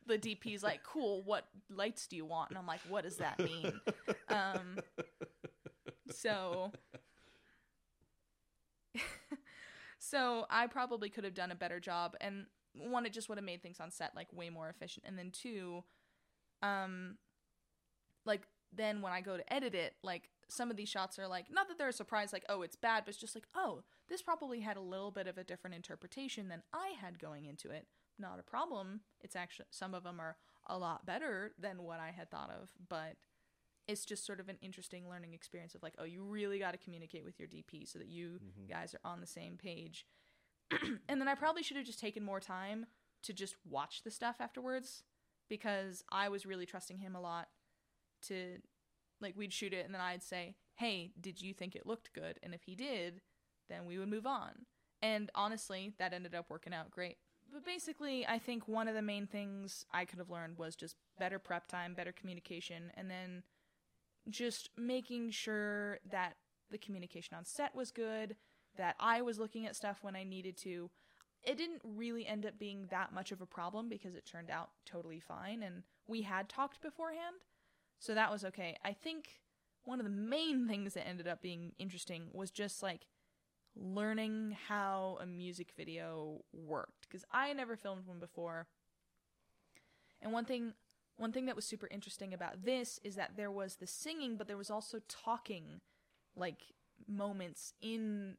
the 0.07 0.19
DP's 0.19 0.63
like 0.63 0.83
cool 0.85 1.23
what 1.23 1.49
lights 1.69 2.07
do 2.07 2.17
you 2.17 2.25
want? 2.25 2.51
And 2.51 2.59
I'm 2.59 2.67
like 2.67 2.81
what 2.89 3.05
does 3.05 3.17
that 3.19 3.39
mean? 3.39 3.81
Um 4.29 4.79
so 6.11 6.73
so 9.99 10.47
I 10.51 10.67
probably 10.67 11.11
could 11.11 11.25
have 11.25 11.35
done 11.35 11.51
a 11.51 11.57
better 11.57 11.81
job. 11.81 12.17
And 12.21 12.47
one 12.75 13.07
it 13.07 13.13
just 13.13 13.29
would 13.29 13.39
have 13.39 13.45
made 13.45 13.63
things 13.63 13.81
on 13.81 13.91
set 13.91 14.15
like 14.15 14.29
way 14.33 14.51
more 14.51 14.69
efficient. 14.69 15.05
And 15.07 15.19
then 15.19 15.31
two 15.31 15.85
um 16.63 17.19
like 18.27 18.49
then 18.73 19.01
when 19.01 19.13
I 19.13 19.21
go 19.21 19.37
to 19.37 19.53
edit 19.53 19.75
it 19.75 19.95
like 20.03 20.31
some 20.49 20.71
of 20.71 20.77
these 20.77 20.89
shots 20.89 21.19
are 21.19 21.29
like 21.29 21.47
not 21.51 21.69
that 21.69 21.79
they're 21.79 21.89
a 21.89 21.93
surprise 21.93 22.33
like 22.33 22.45
oh 22.49 22.63
it's 22.63 22.77
bad 22.77 23.05
but 23.05 23.11
it's 23.11 23.21
just 23.21 23.35
like 23.35 23.47
oh 23.55 23.83
this 24.09 24.23
probably 24.23 24.61
had 24.61 24.77
a 24.77 24.81
little 24.81 25.11
bit 25.11 25.27
of 25.27 25.39
a 25.39 25.45
different 25.45 25.75
interpretation 25.75 26.49
than 26.49 26.63
i 26.73 26.93
had 27.01 27.19
going 27.19 27.47
into 27.47 27.71
it. 27.71 27.87
Not 28.19 28.39
a 28.39 28.43
problem. 28.43 29.01
It's 29.21 29.37
actually 29.37 29.67
some 29.71 29.93
of 29.93 30.03
them 30.03 30.21
are 30.21 30.37
a 30.69 30.79
lot 30.79 31.07
better 31.07 31.53
than 31.59 31.83
what 31.83 32.01
i 32.01 32.11
had 32.11 32.31
thought 32.31 32.51
of 32.51 32.71
but 32.89 33.17
it's 33.87 34.05
just 34.05 34.27
sort 34.27 34.41
of 34.41 34.49
an 34.49 34.59
interesting 34.61 35.09
learning 35.09 35.33
experience 35.33 35.77
of 35.77 35.83
like 35.83 35.95
oh 35.99 36.05
you 36.05 36.23
really 36.25 36.59
got 36.59 36.73
to 36.73 36.79
communicate 36.79 37.25
with 37.25 37.39
your 37.39 37.49
dp 37.49 37.89
so 37.89 37.99
that 37.99 38.09
you 38.09 38.41
mm-hmm. 38.45 38.73
guys 38.73 38.95
are 38.95 39.09
on 39.09 39.21
the 39.21 39.27
same 39.27 39.57
page. 39.57 40.07
And 41.09 41.21
then 41.21 41.29
i 41.29 41.35
probably 41.35 41.63
should 41.63 41.77
have 41.77 41.87
just 41.87 42.01
taken 42.01 42.25
more 42.25 42.41
time 42.41 42.87
to 43.23 43.33
just 43.33 43.55
watch 43.69 44.03
the 44.03 44.11
stuff 44.11 44.37
afterwards 44.41 45.05
because 45.49 46.03
i 46.11 46.29
was 46.29 46.45
really 46.45 46.67
trusting 46.67 46.99
him 46.99 47.15
a 47.15 47.21
lot 47.21 47.49
to 48.23 48.59
like 49.21 49.35
we'd 49.37 49.53
shoot 49.53 49.73
it 49.73 49.85
and 49.85 49.95
then 49.95 50.01
I'd 50.01 50.23
say, 50.23 50.57
"Hey, 50.75 51.13
did 51.21 51.41
you 51.41 51.55
think 51.55 51.75
it 51.75 51.87
looked 51.87 52.13
good?" 52.13 52.39
And 52.43 52.55
if 52.55 52.65
he 52.65 52.75
did, 52.75 53.21
then 53.69 53.87
we 53.87 53.99
would 53.99 54.09
move 54.09 54.27
on. 54.27 54.67
And 55.03 55.31
honestly, 55.35 55.95
that 55.99 56.13
ended 56.13 56.35
up 56.35 56.51
working 56.51 56.75
out 56.75 56.91
great. 56.91 57.19
But 57.53 57.65
basically, 57.65 58.27
I 58.27 58.39
think 58.39 58.67
one 58.67 58.89
of 58.89 58.95
the 58.95 59.03
main 59.03 59.27
things 59.27 59.85
I 59.93 60.05
could 60.05 60.19
have 60.19 60.31
learned 60.31 60.59
was 60.59 60.75
just 60.75 60.97
better 61.19 61.39
prep 61.39 61.69
time, 61.69 61.95
better 61.95 62.13
communication, 62.13 62.91
and 62.95 63.11
then 63.11 63.45
just 64.29 64.71
making 64.77 65.31
sure 65.31 65.99
that 66.11 66.37
the 66.71 66.79
communication 66.79 67.37
on 67.37 67.45
set 67.45 67.75
was 67.75 67.93
good, 67.93 68.37
that 68.77 68.97
I 68.99 69.23
was 69.23 69.39
looking 69.39 69.67
at 69.67 69.77
stuff 69.77 69.99
when 70.03 70.17
I 70.17 70.25
needed 70.25 70.57
to. 70.59 70.91
It 71.45 71.57
didn't 71.57 71.83
really 71.85 72.27
end 72.27 72.45
up 72.45 72.59
being 72.59 72.89
that 72.91 73.13
much 73.13 73.31
of 73.31 73.41
a 73.41 73.47
problem 73.47 73.89
because 73.89 74.17
it 74.17 74.27
turned 74.27 74.51
out 74.51 74.71
totally 74.85 75.21
fine 75.21 75.63
and 75.63 75.85
we 76.09 76.23
had 76.23 76.49
talked 76.49 76.83
beforehand. 76.83 77.37
So 77.99 78.15
that 78.15 78.31
was 78.31 78.45
okay. 78.45 78.77
I 78.85 78.93
think 78.93 79.41
one 79.85 80.01
of 80.01 80.05
the 80.05 80.11
main 80.11 80.67
things 80.69 80.95
that 80.95 81.07
ended 81.07 81.29
up 81.29 81.41
being 81.41 81.73
interesting 81.79 82.29
was 82.33 82.51
just 82.51 82.83
like 82.83 83.07
learning 83.75 84.57
how 84.69 85.19
a 85.21 85.27
music 85.27 85.73
video 85.77 86.43
worked 86.53 87.09
because 87.09 87.25
I 87.31 87.53
never 87.53 87.77
filmed 87.77 88.07
one 88.07 88.19
before. 88.19 88.67
And 90.21 90.33
one 90.33 90.45
thing 90.45 90.73
one 91.19 91.33
thing 91.33 91.47
that 91.47 91.57
was 91.57 91.65
super 91.65 91.89
interesting 91.91 92.35
about 92.35 92.65
this 92.65 93.01
is 93.03 93.15
that 93.17 93.33
there 93.37 93.51
was 93.51 93.77
the 93.77 93.87
singing 93.87 94.37
but 94.37 94.49
there 94.49 94.57
was 94.57 94.71
also 94.71 94.99
talking 95.09 95.81
like 96.35 96.63
moments 97.09 97.73
in 97.81 98.37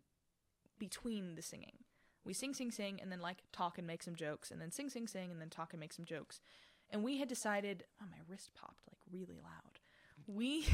between 0.77 1.35
the 1.35 1.41
singing. 1.41 1.83
We 2.23 2.33
sing 2.33 2.53
sing 2.53 2.71
sing 2.71 2.99
and 3.01 3.11
then 3.11 3.21
like 3.21 3.37
talk 3.51 3.77
and 3.77 3.87
make 3.87 4.03
some 4.03 4.15
jokes 4.15 4.51
and 4.51 4.59
then 4.61 4.71
sing 4.71 4.89
sing 4.89 5.07
sing 5.07 5.31
and 5.31 5.39
then 5.39 5.49
talk 5.49 5.73
and 5.73 5.79
make 5.79 5.93
some 5.93 6.05
jokes 6.05 6.41
and 6.89 7.03
we 7.03 7.19
had 7.19 7.27
decided 7.27 7.85
oh 8.01 8.05
my 8.09 8.17
wrist 8.27 8.51
popped 8.53 8.81
like 8.87 8.96
really 9.11 9.39
loud. 9.43 9.79
We 10.27 10.65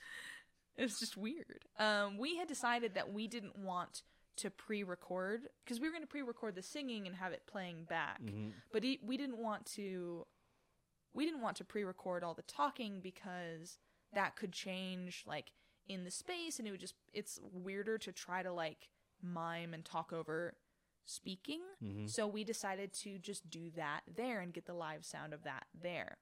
it's 0.76 1.00
just 1.00 1.16
weird. 1.16 1.64
Um 1.78 2.18
we 2.18 2.36
had 2.36 2.48
decided 2.48 2.94
that 2.94 3.12
we 3.12 3.26
didn't 3.28 3.58
want 3.58 4.02
to 4.36 4.50
pre-record 4.50 5.48
because 5.64 5.80
we 5.80 5.88
were 5.88 5.92
going 5.92 6.02
to 6.02 6.06
pre-record 6.06 6.54
the 6.54 6.62
singing 6.62 7.06
and 7.06 7.16
have 7.16 7.32
it 7.32 7.42
playing 7.46 7.84
back. 7.88 8.20
But 8.70 8.82
he, 8.82 9.00
we 9.02 9.16
didn't 9.16 9.38
want 9.38 9.64
to 9.76 10.26
we 11.14 11.24
didn't 11.24 11.40
want 11.40 11.56
to 11.56 11.64
pre-record 11.64 12.22
all 12.22 12.34
the 12.34 12.42
talking 12.42 13.00
because 13.02 13.78
that 14.12 14.36
could 14.36 14.52
change 14.52 15.24
like 15.26 15.52
in 15.88 16.04
the 16.04 16.10
space 16.10 16.58
and 16.58 16.68
it 16.68 16.70
would 16.70 16.80
just 16.80 16.94
it's 17.14 17.38
weirder 17.52 17.96
to 17.96 18.12
try 18.12 18.42
to 18.42 18.52
like 18.52 18.88
mime 19.22 19.72
and 19.72 19.84
talk 19.84 20.12
over 20.12 20.54
speaking. 21.06 21.60
So 22.06 22.26
we 22.26 22.44
decided 22.44 22.92
to 23.04 23.18
just 23.18 23.48
do 23.48 23.70
that 23.76 24.00
there 24.14 24.40
and 24.40 24.52
get 24.52 24.66
the 24.66 24.74
live 24.74 25.04
sound 25.04 25.32
of 25.32 25.44
that 25.44 25.64
there. 25.80 26.18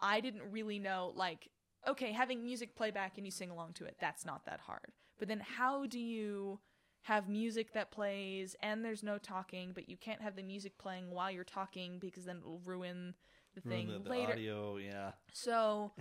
I 0.00 0.20
didn't 0.20 0.50
really 0.50 0.78
know, 0.78 1.12
like, 1.14 1.48
okay, 1.88 2.12
having 2.12 2.42
music 2.42 2.74
playback 2.74 3.16
and 3.16 3.26
you 3.26 3.30
sing 3.30 3.50
along 3.50 3.74
to 3.74 3.84
it, 3.84 3.96
that's 4.00 4.24
not 4.24 4.44
that 4.46 4.60
hard. 4.60 4.92
But 5.18 5.28
then 5.28 5.40
how 5.40 5.86
do 5.86 5.98
you 5.98 6.60
have 7.02 7.28
music 7.28 7.72
that 7.74 7.90
plays 7.90 8.56
and 8.62 8.84
there's 8.84 9.02
no 9.02 9.18
talking, 9.18 9.72
but 9.74 9.88
you 9.88 9.96
can't 9.96 10.22
have 10.22 10.36
the 10.36 10.42
music 10.42 10.78
playing 10.78 11.10
while 11.10 11.30
you're 11.30 11.44
talking 11.44 11.98
because 11.98 12.24
then 12.24 12.38
it'll 12.38 12.62
ruin 12.64 13.14
the 13.54 13.60
thing 13.60 13.88
Ruin 13.88 14.02
the, 14.02 14.08
the 14.08 14.10
later. 14.10 14.32
audio, 14.32 14.76
yeah. 14.78 15.12
So, 15.32 15.92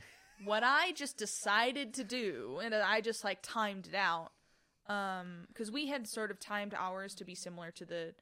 what 0.46 0.64
I 0.64 0.92
just 0.94 1.18
decided 1.18 1.94
to 1.96 2.04
do, 2.04 2.60
and 2.64 2.74
I 2.74 3.02
just 3.02 3.24
like 3.24 3.40
timed 3.44 3.88
it 3.88 3.96
out, 3.96 4.32
um, 4.88 5.46
because 5.50 5.72
we 5.72 5.88
had 5.88 6.08
sort 6.08 6.32
of 6.32 6.40
timed 6.40 6.74
ours 6.74 7.14
to 7.16 7.26
be 7.26 7.36
similar 7.36 7.72
to 7.72 7.86
the 7.86 8.16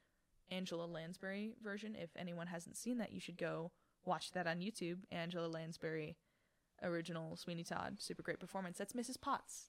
Angela 0.50 0.84
Lansbury 0.84 1.54
version. 1.62 1.96
If 1.98 2.10
anyone 2.16 2.48
hasn't 2.48 2.76
seen 2.76 2.98
that, 2.98 3.12
you 3.12 3.20
should 3.20 3.38
go 3.38 3.70
watch 4.04 4.32
that 4.32 4.46
on 4.46 4.58
YouTube. 4.58 4.98
Angela 5.10 5.46
Lansbury, 5.46 6.16
original 6.82 7.36
Sweeney 7.36 7.64
Todd, 7.64 7.96
super 7.98 8.22
great 8.22 8.40
performance. 8.40 8.78
That's 8.78 8.92
Mrs. 8.92 9.20
Potts, 9.20 9.68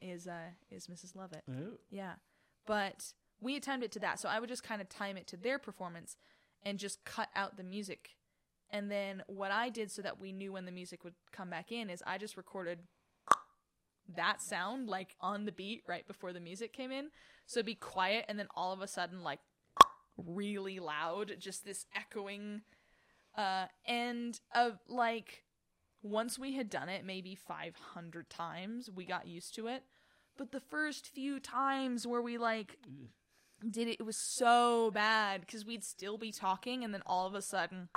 is 0.00 0.26
uh 0.26 0.50
is 0.70 0.86
Mrs. 0.86 1.14
Lovett. 1.16 1.44
Ooh. 1.50 1.78
Yeah. 1.90 2.14
But 2.66 3.12
we 3.40 3.54
had 3.54 3.62
timed 3.62 3.82
it 3.82 3.92
to 3.92 3.98
that. 4.00 4.18
So 4.18 4.28
I 4.28 4.40
would 4.40 4.48
just 4.48 4.62
kind 4.62 4.80
of 4.80 4.88
time 4.88 5.16
it 5.16 5.26
to 5.28 5.36
their 5.36 5.58
performance 5.58 6.16
and 6.62 6.78
just 6.78 7.04
cut 7.04 7.28
out 7.36 7.56
the 7.56 7.64
music. 7.64 8.10
And 8.70 8.90
then 8.90 9.22
what 9.26 9.50
I 9.50 9.68
did 9.68 9.90
so 9.90 10.02
that 10.02 10.20
we 10.20 10.32
knew 10.32 10.52
when 10.52 10.64
the 10.64 10.72
music 10.72 11.04
would 11.04 11.14
come 11.30 11.50
back 11.50 11.70
in 11.70 11.90
is 11.90 12.02
I 12.06 12.18
just 12.18 12.36
recorded 12.36 12.80
that 14.16 14.40
sound 14.42 14.88
like 14.88 15.14
on 15.20 15.44
the 15.44 15.52
beat 15.52 15.82
right 15.86 16.06
before 16.06 16.32
the 16.32 16.40
music 16.40 16.72
came 16.72 16.90
in. 16.90 17.10
So 17.46 17.58
it'd 17.58 17.66
be 17.66 17.74
quiet 17.74 18.24
and 18.28 18.38
then 18.38 18.48
all 18.54 18.72
of 18.72 18.80
a 18.80 18.88
sudden 18.88 19.22
like 19.22 19.40
really 20.16 20.80
loud, 20.80 21.36
just 21.38 21.64
this 21.64 21.86
echoing 21.94 22.62
uh 23.36 23.66
and 23.86 24.38
of 24.54 24.78
like 24.88 25.44
once 26.04 26.38
we 26.38 26.52
had 26.52 26.68
done 26.68 26.88
it 26.88 27.04
maybe 27.04 27.34
500 27.34 28.28
times, 28.28 28.90
we 28.94 29.06
got 29.06 29.26
used 29.26 29.54
to 29.54 29.66
it. 29.66 29.82
But 30.36 30.52
the 30.52 30.60
first 30.60 31.06
few 31.06 31.40
times 31.40 32.06
where 32.06 32.20
we 32.20 32.36
like 32.36 32.76
did 33.68 33.88
it, 33.88 33.96
it 34.00 34.02
was 34.02 34.16
so 34.16 34.90
bad 34.92 35.40
because 35.40 35.64
we'd 35.64 35.82
still 35.82 36.18
be 36.18 36.30
talking 36.30 36.84
and 36.84 36.92
then 36.92 37.02
all 37.06 37.26
of 37.26 37.34
a 37.34 37.40
sudden 37.40 37.88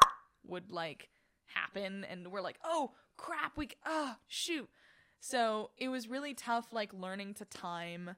would 0.46 0.72
like 0.72 1.10
happen 1.48 2.06
and 2.10 2.28
we're 2.30 2.42
like, 2.42 2.60
oh 2.64 2.92
crap, 3.18 3.58
we, 3.58 3.70
oh 3.86 4.16
shoot. 4.28 4.70
So 5.20 5.72
it 5.78 5.90
was 5.90 6.08
really 6.08 6.34
tough, 6.34 6.72
like 6.72 6.94
learning 6.94 7.34
to 7.36 7.46
time 7.46 8.12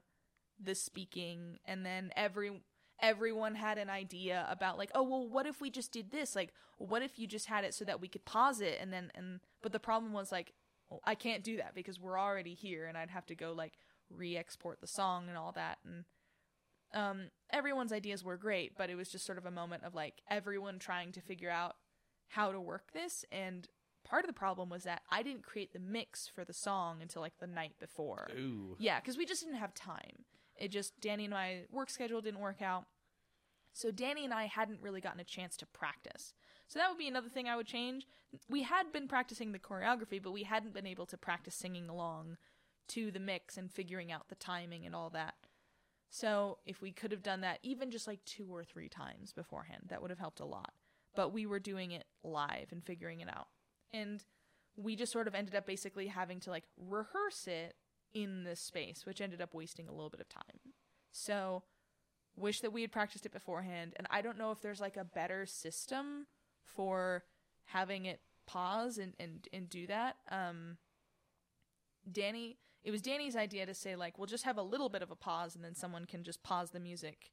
the 0.62 0.74
speaking 0.74 1.58
and 1.64 1.84
then 1.84 2.12
every 2.14 2.62
everyone 3.02 3.54
had 3.54 3.78
an 3.78 3.90
idea 3.90 4.46
about 4.48 4.78
like 4.78 4.90
oh 4.94 5.02
well 5.02 5.26
what 5.26 5.46
if 5.46 5.60
we 5.60 5.70
just 5.70 5.92
did 5.92 6.10
this? 6.10 6.36
Like 6.36 6.52
what 6.78 7.02
if 7.02 7.18
you 7.18 7.26
just 7.26 7.46
had 7.46 7.64
it 7.64 7.74
so 7.74 7.84
that 7.84 8.00
we 8.00 8.08
could 8.08 8.24
pause 8.24 8.60
it? 8.60 8.78
And 8.80 8.92
then 8.92 9.10
and 9.14 9.40
but 9.62 9.72
the 9.72 9.80
problem 9.80 10.12
was 10.12 10.32
like 10.32 10.52
well, 10.88 11.00
i 11.04 11.14
can't 11.14 11.44
do 11.44 11.56
that 11.56 11.74
because 11.74 12.00
we're 12.00 12.18
already 12.18 12.54
here 12.54 12.86
and 12.86 12.98
i'd 12.98 13.10
have 13.10 13.26
to 13.26 13.34
go 13.34 13.52
like 13.52 13.74
re-export 14.10 14.80
the 14.80 14.86
song 14.86 15.28
and 15.28 15.36
all 15.36 15.52
that. 15.52 15.78
And 15.84 16.04
um 16.92 17.30
everyone's 17.50 17.92
ideas 17.92 18.24
were 18.24 18.36
great 18.36 18.76
but 18.76 18.90
it 18.90 18.96
was 18.96 19.10
just 19.10 19.24
sort 19.24 19.38
of 19.38 19.46
a 19.46 19.50
moment 19.50 19.84
of 19.84 19.94
like 19.94 20.22
everyone 20.28 20.78
trying 20.78 21.12
to 21.12 21.20
figure 21.20 21.50
out 21.50 21.76
how 22.28 22.52
to 22.52 22.60
work 22.60 22.92
this. 22.92 23.24
And 23.32 23.68
part 24.04 24.24
of 24.24 24.28
the 24.28 24.32
problem 24.32 24.70
was 24.70 24.84
that 24.84 25.02
i 25.10 25.22
didn't 25.22 25.42
create 25.42 25.72
the 25.72 25.78
mix 25.78 26.26
for 26.26 26.44
the 26.44 26.52
song 26.54 27.02
until 27.02 27.22
like 27.22 27.38
the 27.38 27.46
night 27.46 27.74
before. 27.78 28.28
Ooh. 28.36 28.76
yeah, 28.78 28.98
because 28.98 29.16
we 29.16 29.26
just 29.26 29.44
didn't 29.44 29.58
have 29.58 29.74
time. 29.74 30.24
It 30.60 30.68
just 30.68 31.00
Danny 31.00 31.24
and 31.24 31.32
my 31.34 31.62
work 31.70 31.90
schedule 31.90 32.20
didn't 32.20 32.40
work 32.40 32.62
out. 32.62 32.84
So 33.72 33.90
Danny 33.90 34.24
and 34.24 34.34
I 34.34 34.46
hadn't 34.46 34.82
really 34.82 35.00
gotten 35.00 35.20
a 35.20 35.24
chance 35.24 35.56
to 35.58 35.66
practice. 35.66 36.34
So 36.68 36.78
that 36.78 36.88
would 36.88 36.98
be 36.98 37.08
another 37.08 37.28
thing 37.28 37.48
I 37.48 37.56
would 37.56 37.66
change. 37.66 38.06
We 38.48 38.62
had 38.62 38.92
been 38.92 39.08
practicing 39.08 39.52
the 39.52 39.58
choreography, 39.58 40.22
but 40.22 40.32
we 40.32 40.42
hadn't 40.42 40.74
been 40.74 40.86
able 40.86 41.06
to 41.06 41.16
practice 41.16 41.54
singing 41.54 41.88
along 41.88 42.36
to 42.88 43.10
the 43.10 43.20
mix 43.20 43.56
and 43.56 43.70
figuring 43.70 44.12
out 44.12 44.28
the 44.28 44.34
timing 44.34 44.84
and 44.84 44.94
all 44.94 45.10
that. 45.10 45.34
So 46.10 46.58
if 46.66 46.82
we 46.82 46.90
could 46.90 47.12
have 47.12 47.22
done 47.22 47.40
that 47.42 47.60
even 47.62 47.90
just 47.90 48.08
like 48.08 48.24
two 48.24 48.48
or 48.52 48.64
three 48.64 48.88
times 48.88 49.32
beforehand, 49.32 49.84
that 49.88 50.02
would 50.02 50.10
have 50.10 50.18
helped 50.18 50.40
a 50.40 50.44
lot. 50.44 50.72
But 51.14 51.32
we 51.32 51.46
were 51.46 51.60
doing 51.60 51.92
it 51.92 52.04
live 52.24 52.72
and 52.72 52.84
figuring 52.84 53.20
it 53.20 53.28
out. 53.28 53.48
And 53.92 54.24
we 54.76 54.96
just 54.96 55.12
sort 55.12 55.28
of 55.28 55.34
ended 55.34 55.54
up 55.54 55.66
basically 55.66 56.08
having 56.08 56.40
to 56.40 56.50
like 56.50 56.64
rehearse 56.76 57.46
it 57.46 57.74
in 58.14 58.44
this 58.44 58.60
space, 58.60 59.02
which 59.04 59.20
ended 59.20 59.40
up 59.40 59.54
wasting 59.54 59.88
a 59.88 59.92
little 59.92 60.10
bit 60.10 60.20
of 60.20 60.28
time. 60.28 60.74
So, 61.12 61.64
wish 62.36 62.60
that 62.60 62.72
we 62.72 62.82
had 62.82 62.92
practiced 62.92 63.26
it 63.26 63.32
beforehand. 63.32 63.94
And 63.96 64.06
I 64.10 64.22
don't 64.22 64.38
know 64.38 64.50
if 64.50 64.60
there's 64.60 64.80
like 64.80 64.96
a 64.96 65.04
better 65.04 65.46
system 65.46 66.26
for 66.64 67.24
having 67.66 68.06
it 68.06 68.20
pause 68.46 68.98
and, 68.98 69.14
and, 69.18 69.46
and 69.52 69.68
do 69.68 69.86
that. 69.86 70.16
Um, 70.30 70.78
Danny, 72.10 72.58
it 72.82 72.90
was 72.90 73.02
Danny's 73.02 73.36
idea 73.36 73.66
to 73.66 73.74
say, 73.74 73.96
like, 73.96 74.18
we'll 74.18 74.26
just 74.26 74.44
have 74.44 74.56
a 74.56 74.62
little 74.62 74.88
bit 74.88 75.02
of 75.02 75.10
a 75.10 75.16
pause 75.16 75.54
and 75.54 75.64
then 75.64 75.74
someone 75.74 76.06
can 76.06 76.24
just 76.24 76.42
pause 76.42 76.70
the 76.70 76.80
music 76.80 77.32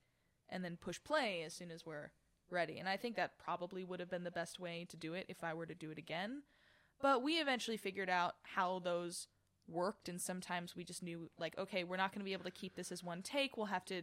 and 0.50 0.63
then 0.63 0.78
push 0.80 1.00
play 1.04 1.44
as 1.46 1.54
soon 1.54 1.72
as 1.72 1.86
we're 1.86 2.12
ready. 2.50 2.78
And 2.80 2.88
I 2.88 2.98
think 2.98 3.16
that 3.16 3.38
probably 3.38 3.84
would 3.84 4.00
have 4.00 4.10
been 4.10 4.24
the 4.24 4.32
best 4.32 4.60
way 4.60 4.86
to 4.90 4.98
do 4.98 5.13
it 5.13 5.26
if 5.28 5.44
I 5.44 5.54
were 5.54 5.66
to 5.66 5.76
do 5.76 5.92
it 5.92 5.98
again. 5.98 6.44
But 7.02 7.22
we 7.22 7.34
eventually 7.34 7.78
figured 7.78 8.10
out 8.10 8.36
how 8.44 8.80
those 8.80 9.28
worked 9.69 10.08
and 10.10 10.21
sometimes 10.21 10.75
we 10.75 10.84
just 10.84 11.03
knew 11.03 11.30
like 11.38 11.58
okay 11.58 11.84
we're 11.84 11.97
not 11.97 12.12
going 12.12 12.19
to 12.21 12.25
be 12.25 12.34
able 12.34 12.43
to 12.43 12.51
keep 12.51 12.75
this 12.75 12.91
as 12.91 13.03
one 13.03 13.21
take 13.21 13.58
we'll 13.58 13.65
have 13.67 13.84
to 13.86 14.01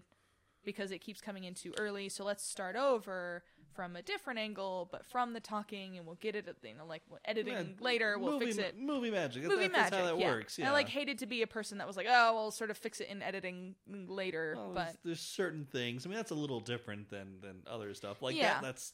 because 0.64 0.90
it 0.90 0.98
keeps 0.98 1.20
coming 1.20 1.44
in 1.44 1.54
too 1.54 1.72
early 1.78 2.08
so 2.08 2.24
let's 2.24 2.44
start 2.46 2.76
over 2.76 3.42
from 3.74 3.96
a 3.96 4.02
different 4.02 4.38
angle, 4.38 4.88
but 4.92 5.04
from 5.04 5.32
the 5.32 5.40
talking, 5.40 5.96
and 5.96 6.06
we'll 6.06 6.14
get 6.20 6.36
it. 6.36 6.46
At, 6.46 6.56
you 6.62 6.74
know, 6.76 6.86
like 6.86 7.02
editing 7.24 7.52
Yeah, 7.54 7.62
later, 7.84 8.16
we'll 8.18 8.34
movie, 8.34 8.46
fix 8.52 8.58
it. 8.58 8.78
Movie 8.78 9.10
magic. 9.10 9.42
That- 9.42 9.48
Movie 9.48 9.66
that's, 9.66 9.90
magic. 9.90 9.98
how 9.98 10.04
that 10.14 10.18
yeah. 10.20 10.30
works. 10.30 10.58
Yeah. 10.58 10.68
I 10.68 10.72
like 10.72 10.88
hated 10.88 11.18
to 11.18 11.26
be 11.26 11.42
a 11.42 11.46
person 11.48 11.78
that 11.78 11.86
was 11.88 11.96
like, 11.96 12.06
oh, 12.08 12.34
we'll 12.34 12.50
sort 12.52 12.70
of 12.70 12.78
fix 12.78 13.00
it 13.00 13.08
in 13.08 13.20
editing 13.20 13.74
later, 13.88 14.54
Well, 14.56 14.70
but 14.74 14.84
there's, 14.84 14.96
there's 15.04 15.20
certain 15.20 15.64
things. 15.64 16.06
I 16.06 16.08
mean, 16.08 16.16
that's 16.16 16.30
a 16.30 16.36
little 16.36 16.60
different 16.60 17.10
than 17.10 17.40
than 17.42 17.62
other 17.66 17.92
stuff. 17.94 18.22
Like 18.22 18.36
Yeah. 18.36 18.54
that. 18.54 18.62
That's 18.62 18.92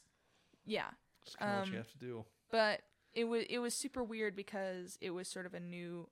yeah. 0.65 0.85
just 1.25 1.37
kind 1.37 1.51
of 1.51 1.57
what 1.59 1.67
Um, 1.67 1.71
you 1.73 1.77
have 1.77 1.91
to 1.91 1.97
do. 1.99 2.25
but 2.49 2.81
it 3.13 3.25
was 3.25 3.45
it 3.51 3.59
was 3.59 3.75
super 3.75 4.03
weird 4.03 4.35
because 4.35 4.97
it 4.99 5.11
was 5.11 5.27
sort 5.27 5.45
of 5.45 5.53
a 5.53 5.59
new 5.59 6.07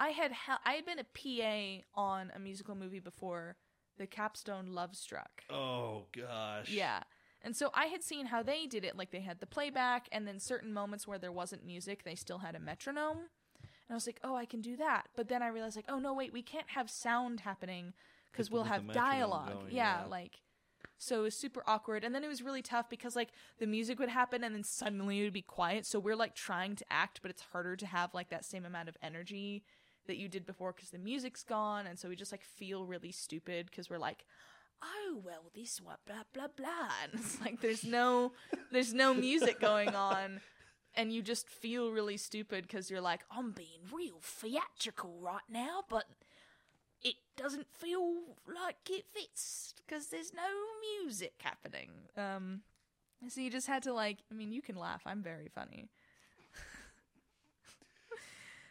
I 0.00 0.10
had 0.10 0.32
ha- 0.32 0.60
I 0.64 0.72
had 0.72 0.86
been 0.86 0.98
a 0.98 1.04
PA 1.04 1.84
on 1.94 2.32
a 2.34 2.38
musical 2.38 2.74
movie 2.74 3.00
before, 3.00 3.56
the 3.98 4.06
Capstone 4.06 4.72
Love 4.72 4.96
Struck. 4.96 5.44
Oh 5.50 6.06
gosh. 6.12 6.70
Yeah. 6.70 7.02
And 7.42 7.54
so 7.54 7.70
I 7.74 7.86
had 7.86 8.02
seen 8.02 8.26
how 8.26 8.42
they 8.42 8.66
did 8.66 8.84
it 8.84 8.96
like 8.96 9.10
they 9.10 9.20
had 9.20 9.40
the 9.40 9.46
playback 9.46 10.08
and 10.10 10.26
then 10.26 10.40
certain 10.40 10.72
moments 10.72 11.06
where 11.06 11.18
there 11.18 11.32
wasn't 11.32 11.64
music, 11.64 12.02
they 12.04 12.14
still 12.14 12.38
had 12.38 12.54
a 12.54 12.60
metronome. 12.60 13.18
And 13.62 13.90
I 13.90 13.94
was 13.94 14.06
like, 14.06 14.20
"Oh, 14.24 14.34
I 14.34 14.46
can 14.46 14.60
do 14.60 14.76
that." 14.76 15.08
But 15.16 15.28
then 15.28 15.42
I 15.42 15.48
realized 15.48 15.76
like, 15.76 15.84
"Oh 15.88 15.98
no, 15.98 16.14
wait, 16.14 16.32
we 16.32 16.42
can't 16.42 16.70
have 16.70 16.88
sound 16.90 17.40
happening 17.40 17.92
cuz 18.32 18.50
we'll 18.50 18.64
have 18.64 18.90
dialogue." 18.92 19.52
going, 19.52 19.74
yeah, 19.74 20.02
yeah. 20.02 20.06
like 20.06 20.40
so 20.96 21.20
it 21.20 21.22
was 21.22 21.36
super 21.36 21.62
awkward 21.66 22.04
and 22.04 22.14
then 22.14 22.22
it 22.22 22.28
was 22.28 22.42
really 22.42 22.60
tough 22.62 22.88
because 22.90 23.16
like 23.16 23.30
the 23.58 23.66
music 23.66 23.98
would 23.98 24.10
happen 24.10 24.44
and 24.44 24.54
then 24.54 24.62
suddenly 24.62 25.20
it 25.20 25.24
would 25.24 25.32
be 25.32 25.42
quiet 25.42 25.86
so 25.86 25.98
we're 25.98 26.16
like 26.16 26.34
trying 26.34 26.76
to 26.76 26.84
act 26.90 27.20
but 27.22 27.30
it's 27.30 27.40
harder 27.52 27.74
to 27.74 27.86
have 27.86 28.12
like 28.12 28.28
that 28.28 28.44
same 28.44 28.66
amount 28.66 28.88
of 28.88 28.96
energy 29.02 29.64
that 30.06 30.16
you 30.16 30.28
did 30.28 30.46
before 30.46 30.72
because 30.72 30.90
the 30.90 30.98
music's 30.98 31.42
gone 31.42 31.86
and 31.86 31.98
so 31.98 32.08
we 32.08 32.16
just 32.16 32.32
like 32.32 32.42
feel 32.42 32.84
really 32.84 33.12
stupid 33.12 33.66
because 33.70 33.88
we're 33.90 33.98
like 33.98 34.24
oh 34.82 35.20
well 35.24 35.50
this 35.54 35.80
what 35.80 35.98
blah 36.06 36.22
blah 36.32 36.48
blah 36.56 36.90
and 37.02 37.12
it's 37.14 37.40
like 37.40 37.60
there's 37.60 37.84
no 37.84 38.32
there's 38.72 38.94
no 38.94 39.12
music 39.14 39.60
going 39.60 39.94
on 39.94 40.40
and 40.94 41.12
you 41.12 41.22
just 41.22 41.48
feel 41.48 41.90
really 41.90 42.16
stupid 42.16 42.62
because 42.62 42.90
you're 42.90 43.00
like 43.00 43.20
i'm 43.30 43.52
being 43.52 43.80
real 43.92 44.20
theatrical 44.22 45.18
right 45.20 45.42
now 45.48 45.82
but 45.88 46.04
it 47.02 47.14
doesn't 47.36 47.66
feel 47.72 48.12
like 48.46 48.76
it 48.90 49.04
fits 49.12 49.74
because 49.76 50.08
there's 50.08 50.32
no 50.34 50.42
music 51.02 51.34
happening. 51.38 51.90
Um, 52.16 52.60
so 53.28 53.40
you 53.40 53.50
just 53.50 53.66
had 53.66 53.82
to 53.84 53.92
like. 53.92 54.18
I 54.30 54.34
mean, 54.34 54.52
you 54.52 54.62
can 54.62 54.76
laugh. 54.76 55.02
I'm 55.06 55.22
very 55.22 55.48
funny. 55.54 55.88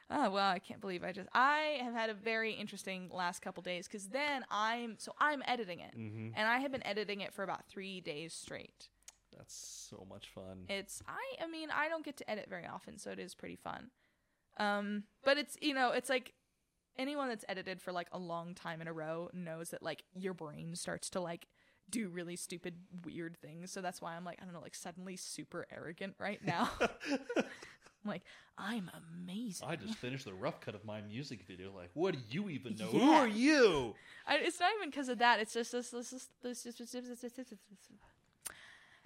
Oh 0.10 0.30
well 0.30 0.50
I 0.50 0.60
can't 0.60 0.82
believe 0.82 1.04
I 1.04 1.12
just. 1.12 1.30
I 1.34 1.80
have 1.84 1.94
had 1.94 2.10
a 2.10 2.14
very 2.14 2.54
interesting 2.54 3.10
last 3.14 3.42
couple 3.42 3.62
days 3.64 3.88
because 3.88 4.08
then 4.08 4.44
I'm 4.50 4.96
so 4.98 5.14
I'm 5.20 5.44
editing 5.48 5.80
it, 5.80 5.94
hmm 5.94 6.30
and 6.36 6.48
I 6.48 6.60
have 6.60 6.72
been 6.72 6.86
editing 6.86 7.22
it 7.22 7.34
for 7.34 7.44
about 7.44 7.66
three 7.68 8.02
days 8.02 8.34
straight. 8.34 8.90
That's 9.36 9.54
so 9.90 10.06
much 10.10 10.28
fun. 10.30 10.66
It's 10.68 11.02
I 11.08 11.44
I 11.44 11.48
mean 11.48 11.70
I 11.72 11.90
don't 11.90 12.04
get 12.06 12.18
to 12.18 12.30
edit 12.30 12.48
very 12.50 12.66
often, 12.66 12.98
so 12.98 13.12
it 13.12 13.20
is 13.20 13.36
pretty 13.36 13.56
fun. 13.56 13.92
Um, 14.58 15.04
but 15.24 15.38
it's 15.38 15.58
you 15.62 15.74
know 15.74 15.92
it's 15.92 16.10
like 16.10 16.34
anyone 16.98 17.30
that's 17.30 17.46
edited 17.48 17.82
for 17.82 17.92
like 17.92 18.08
a 18.12 18.20
long 18.20 18.54
time 18.54 18.82
in 18.82 18.88
a 18.88 18.94
row 18.94 19.30
knows 19.34 19.70
that 19.70 19.82
like 19.82 20.04
your 20.14 20.34
brain 20.34 20.76
starts 20.76 21.10
to 21.12 21.22
like 21.22 21.48
do 21.90 22.10
really 22.10 22.36
stupid 22.36 22.76
weird 23.06 23.38
things. 23.38 23.72
So 23.72 23.82
that's 23.82 24.02
why 24.02 24.16
I'm 24.16 24.26
like 24.26 24.38
I 24.42 24.46
don't 24.46 24.54
know 24.54 24.62
like 24.62 24.76
suddenly 24.76 25.16
super 25.16 25.66
arrogant 25.76 26.16
right 26.20 26.44
now. 26.44 26.70
Like 28.10 28.24
I'm 28.58 28.92
amazing. 29.24 29.68
I 29.68 29.76
just 29.76 29.96
finished 29.96 30.26
the 30.26 30.34
rough 30.34 30.60
cut 30.60 30.76
of 30.76 30.84
my 30.84 31.02
music 31.02 31.46
video. 31.48 31.72
Like, 31.74 31.92
what 31.94 32.14
do 32.14 32.20
you 32.30 32.50
even 32.50 32.76
know? 32.76 32.88
Who 32.88 33.12
are 33.12 33.28
you? 33.28 33.96
I, 34.28 34.38
it's 34.38 34.60
not 34.60 34.72
even 34.78 34.90
because 34.90 35.08
of 35.10 35.20
that. 35.20 35.40
It's 35.40 35.54
just 35.54 35.72
this. 35.72 35.90
This, 35.90 36.10
this, 36.10 36.28
this, 36.42 36.64
this, 36.64 36.92
this, 36.92 36.92
this, 36.92 37.20
this, 37.20 37.34
this, 37.34 37.50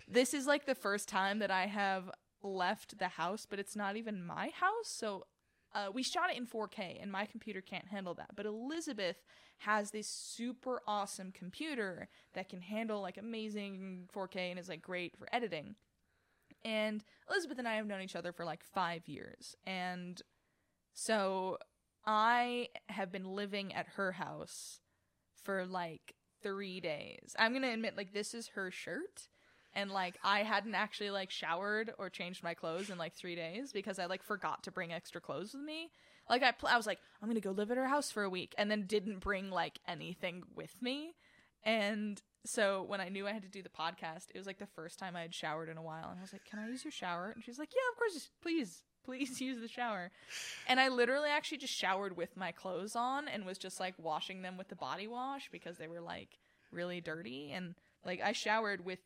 this 0.07 0.33
is 0.33 0.47
like 0.47 0.65
the 0.65 0.75
first 0.75 1.07
time 1.07 1.39
that 1.39 1.51
I 1.51 1.67
have 1.67 2.09
left 2.41 2.97
the 2.97 3.07
house, 3.07 3.45
but 3.49 3.59
it's 3.59 3.75
not 3.75 3.95
even 3.95 4.25
my 4.25 4.49
house. 4.59 4.87
So 4.87 5.25
uh, 5.73 5.87
we 5.93 6.03
shot 6.03 6.29
it 6.29 6.37
in 6.37 6.45
4K, 6.45 7.01
and 7.01 7.11
my 7.11 7.25
computer 7.25 7.61
can't 7.61 7.87
handle 7.87 8.13
that. 8.15 8.35
But 8.35 8.45
Elizabeth 8.45 9.17
has 9.59 9.91
this 9.91 10.07
super 10.07 10.81
awesome 10.87 11.31
computer 11.31 12.09
that 12.33 12.49
can 12.49 12.61
handle 12.61 13.01
like 13.01 13.17
amazing 13.17 14.09
4K 14.13 14.51
and 14.51 14.59
is 14.59 14.69
like 14.69 14.81
great 14.81 15.17
for 15.17 15.27
editing. 15.31 15.75
And 16.65 17.03
Elizabeth 17.29 17.59
and 17.59 17.67
I 17.67 17.75
have 17.75 17.87
known 17.87 18.01
each 18.01 18.15
other 18.15 18.31
for 18.31 18.45
like 18.45 18.63
five 18.63 19.07
years, 19.07 19.55
and 19.65 20.21
so 20.93 21.57
I 22.05 22.69
have 22.87 23.11
been 23.11 23.25
living 23.25 23.73
at 23.73 23.87
her 23.95 24.13
house 24.13 24.79
for 25.43 25.65
like 25.65 26.15
three 26.41 26.79
days. 26.79 27.35
I'm 27.37 27.53
gonna 27.53 27.71
admit, 27.71 27.97
like, 27.97 28.13
this 28.13 28.33
is 28.33 28.49
her 28.49 28.71
shirt. 28.71 29.27
And 29.75 29.89
like 29.89 30.19
I 30.23 30.43
hadn't 30.43 30.75
actually 30.75 31.09
like 31.09 31.31
showered 31.31 31.93
or 31.97 32.09
changed 32.09 32.43
my 32.43 32.53
clothes 32.53 32.91
in 32.91 32.99
like 32.99 33.15
three 33.15 33.35
days 33.35 33.73
because 33.73 33.97
I 33.97 34.05
like 34.05 34.21
forgot 34.21 34.63
to 34.63 34.71
bring 34.71 34.93
extra 34.93 35.19
clothes 35.19 35.53
with 35.53 35.63
me. 35.63 35.89
Like 36.29 36.43
I, 36.43 36.51
pl- 36.51 36.69
I 36.69 36.77
was 36.77 36.85
like, 36.85 36.99
I'm 37.21 37.27
gonna 37.27 37.39
go 37.39 37.51
live 37.51 37.71
at 37.71 37.77
her 37.77 37.87
house 37.87 38.11
for 38.11 38.23
a 38.23 38.29
week, 38.29 38.53
and 38.57 38.69
then 38.69 38.85
didn't 38.85 39.19
bring 39.19 39.49
like 39.49 39.79
anything 39.87 40.43
with 40.55 40.81
me. 40.81 41.15
And 41.63 42.21
so 42.45 42.83
when 42.83 43.01
I 43.01 43.09
knew 43.09 43.27
I 43.27 43.31
had 43.31 43.43
to 43.43 43.49
do 43.49 43.61
the 43.61 43.69
podcast, 43.69 44.27
it 44.33 44.37
was 44.37 44.47
like 44.47 44.59
the 44.59 44.67
first 44.67 44.99
time 44.99 45.15
I 45.15 45.21
had 45.21 45.33
showered 45.33 45.69
in 45.69 45.77
a 45.77 45.81
while, 45.81 46.09
and 46.09 46.19
I 46.19 46.21
was 46.21 46.33
like, 46.33 46.45
"Can 46.45 46.59
I 46.59 46.67
use 46.67 46.83
your 46.83 46.91
shower?" 46.91 47.31
And 47.33 47.43
she's 47.43 47.59
like, 47.59 47.69
"Yeah, 47.73 47.91
of 47.91 47.97
course, 47.97 48.29
please." 48.41 48.83
Please 49.05 49.41
use 49.41 49.59
the 49.59 49.67
shower. 49.67 50.11
And 50.65 50.79
I 50.79 50.87
literally 50.87 51.27
actually 51.27 51.57
just 51.57 51.73
showered 51.73 52.15
with 52.15 52.37
my 52.37 52.53
clothes 52.53 52.95
on 52.95 53.27
and 53.27 53.45
was 53.45 53.57
just 53.57 53.77
like 53.77 53.95
washing 53.97 54.43
them 54.43 54.57
with 54.57 54.69
the 54.69 54.77
body 54.77 55.07
wash 55.07 55.49
because 55.51 55.77
they 55.77 55.89
were 55.89 55.99
like 55.99 56.39
really 56.71 57.01
dirty. 57.01 57.51
And 57.51 57.75
like 58.05 58.21
I 58.21 58.31
showered 58.31 58.85
with 58.85 58.99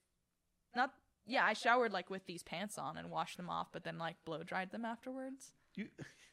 not 0.76 0.92
yeah, 1.26 1.44
I 1.44 1.54
showered 1.54 1.94
like 1.94 2.12
with 2.12 2.28
these 2.28 2.44
pants 2.44 2.78
on 2.78 2.96
and 2.96 3.10
washed 3.10 3.38
them 3.38 3.50
off, 3.50 3.70
but 3.72 3.84
then 3.84 3.98
like 3.98 4.18
blow 4.24 4.44
dried 4.44 4.70
them 4.70 4.86
afterwards. 4.86 5.52
You. 5.74 5.88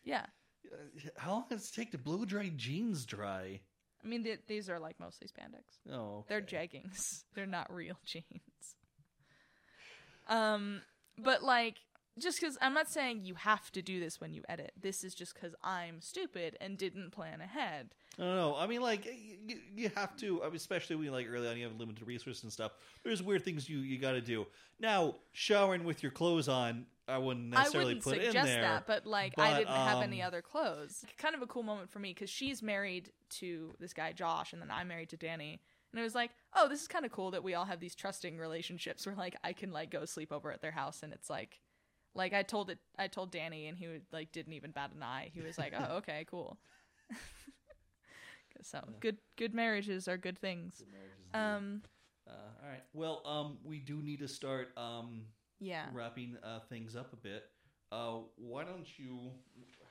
Yeah, 0.04 0.26
How 1.16 1.32
long 1.32 1.44
does 1.48 1.68
it 1.68 1.74
take 1.74 1.92
to 1.92 1.98
blow 1.98 2.24
dry 2.24 2.50
jeans 2.56 3.04
dry? 3.04 3.60
I 4.04 4.08
mean 4.08 4.22
th- 4.24 4.40
these 4.46 4.68
are 4.68 4.78
like 4.78 5.00
mostly 5.00 5.28
spandex. 5.28 5.92
Oh, 5.92 6.24
They're 6.28 6.42
jeggings. 6.42 7.24
They're 7.34 7.46
not 7.46 7.72
real 7.72 7.96
jeans. 8.04 8.76
Um, 10.28 10.82
but 11.18 11.42
like 11.42 11.76
just 12.18 12.40
because 12.40 12.56
I'm 12.60 12.74
not 12.74 12.88
saying 12.88 13.24
you 13.24 13.34
have 13.34 13.70
to 13.72 13.82
do 13.82 13.98
this 13.98 14.20
when 14.20 14.32
you 14.32 14.42
edit. 14.48 14.72
This 14.80 15.02
is 15.02 15.14
just 15.14 15.34
because 15.34 15.54
I'm 15.62 16.00
stupid 16.00 16.56
and 16.60 16.78
didn't 16.78 17.10
plan 17.10 17.40
ahead. 17.40 17.90
I 18.18 18.22
don't 18.22 18.36
know. 18.36 18.56
I 18.56 18.66
mean, 18.66 18.80
like 18.80 19.06
you, 19.06 19.58
you 19.74 19.90
have 19.96 20.16
to, 20.18 20.42
I 20.42 20.46
mean, 20.46 20.56
especially 20.56 20.96
when 20.96 21.10
like 21.10 21.26
early 21.28 21.48
on 21.48 21.56
you 21.56 21.64
have 21.64 21.78
limited 21.78 22.06
resources 22.06 22.44
and 22.44 22.52
stuff. 22.52 22.72
There's 23.02 23.22
weird 23.22 23.44
things 23.44 23.68
you 23.68 23.78
you 23.78 23.98
got 23.98 24.12
to 24.12 24.20
do. 24.20 24.46
Now, 24.78 25.16
showering 25.32 25.84
with 25.84 26.02
your 26.02 26.12
clothes 26.12 26.48
on, 26.48 26.86
I 27.08 27.18
wouldn't 27.18 27.54
I 27.54 27.62
necessarily 27.62 27.94
wouldn't 27.94 28.04
put 28.04 28.14
suggest 28.14 28.36
in 28.36 28.44
there. 28.44 28.62
that, 28.62 28.86
but 28.86 29.06
like 29.06 29.34
I 29.38 29.58
didn't 29.58 29.74
have 29.74 30.02
any 30.02 30.22
um, 30.22 30.28
other 30.28 30.42
clothes. 30.42 31.04
Kind 31.18 31.34
of 31.34 31.42
a 31.42 31.46
cool 31.46 31.62
moment 31.62 31.90
for 31.90 31.98
me 31.98 32.14
because 32.14 32.30
she's 32.30 32.62
married 32.62 33.10
to 33.30 33.74
this 33.80 33.92
guy 33.92 34.12
Josh, 34.12 34.52
and 34.52 34.62
then 34.62 34.70
I'm 34.70 34.88
married 34.88 35.10
to 35.10 35.16
Danny. 35.16 35.60
And 35.92 36.00
it 36.00 36.02
was 36.02 36.14
like, 36.14 36.32
oh, 36.54 36.68
this 36.68 36.82
is 36.82 36.88
kind 36.88 37.04
of 37.04 37.12
cool 37.12 37.30
that 37.32 37.44
we 37.44 37.54
all 37.54 37.66
have 37.66 37.78
these 37.78 37.94
trusting 37.94 38.36
relationships 38.36 39.06
where 39.06 39.14
like 39.14 39.36
I 39.44 39.52
can 39.52 39.70
like 39.70 39.90
go 39.90 40.04
sleep 40.04 40.32
over 40.32 40.50
at 40.50 40.62
their 40.62 40.72
house, 40.72 41.02
and 41.02 41.12
it's 41.12 41.28
like, 41.28 41.60
like 42.14 42.32
I 42.32 42.42
told 42.42 42.70
it, 42.70 42.78
I 42.98 43.08
told 43.08 43.30
Danny, 43.30 43.66
and 43.66 43.76
he 43.76 43.88
would, 43.88 44.02
like 44.12 44.32
didn't 44.32 44.52
even 44.52 44.70
bat 44.70 44.90
an 44.94 45.02
eye. 45.02 45.30
He 45.32 45.40
was 45.40 45.58
like, 45.58 45.74
oh, 45.76 45.96
okay, 45.96 46.26
cool. 46.30 46.58
so 48.62 48.80
good, 49.00 49.18
good 49.36 49.54
marriages 49.54 50.08
are 50.08 50.16
good 50.16 50.38
things. 50.38 50.82
Um, 51.32 51.82
Uh, 52.26 52.30
all 52.62 52.68
right. 52.68 52.82
Well, 52.94 53.22
um, 53.26 53.58
we 53.64 53.78
do 53.78 54.00
need 54.02 54.20
to 54.20 54.28
start 54.28 54.68
um 54.76 55.26
yeah. 55.60 55.86
wrapping 55.92 56.36
uh, 56.42 56.60
things 56.68 56.96
up 56.96 57.12
a 57.12 57.16
bit. 57.16 57.44
Uh, 57.92 58.18
why 58.36 58.64
don't 58.64 58.86
you? 58.98 59.30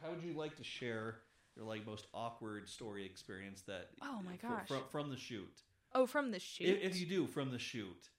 How 0.01 0.09
would 0.09 0.23
you 0.23 0.33
like 0.33 0.55
to 0.57 0.63
share 0.63 1.19
your 1.55 1.65
like 1.65 1.85
most 1.85 2.07
awkward 2.13 2.69
story 2.69 3.05
experience 3.05 3.61
that? 3.67 3.89
Oh 4.01 4.21
my 4.25 4.35
gosh. 4.37 4.67
From, 4.67 4.83
from 4.89 5.09
the 5.09 5.17
shoot. 5.17 5.61
Oh, 5.93 6.05
from 6.07 6.31
the 6.31 6.39
shoot. 6.39 6.67
If, 6.67 6.91
if 6.93 6.99
you 6.99 7.05
do 7.05 7.27
from 7.27 7.51
the 7.51 7.59
shoot, 7.59 8.09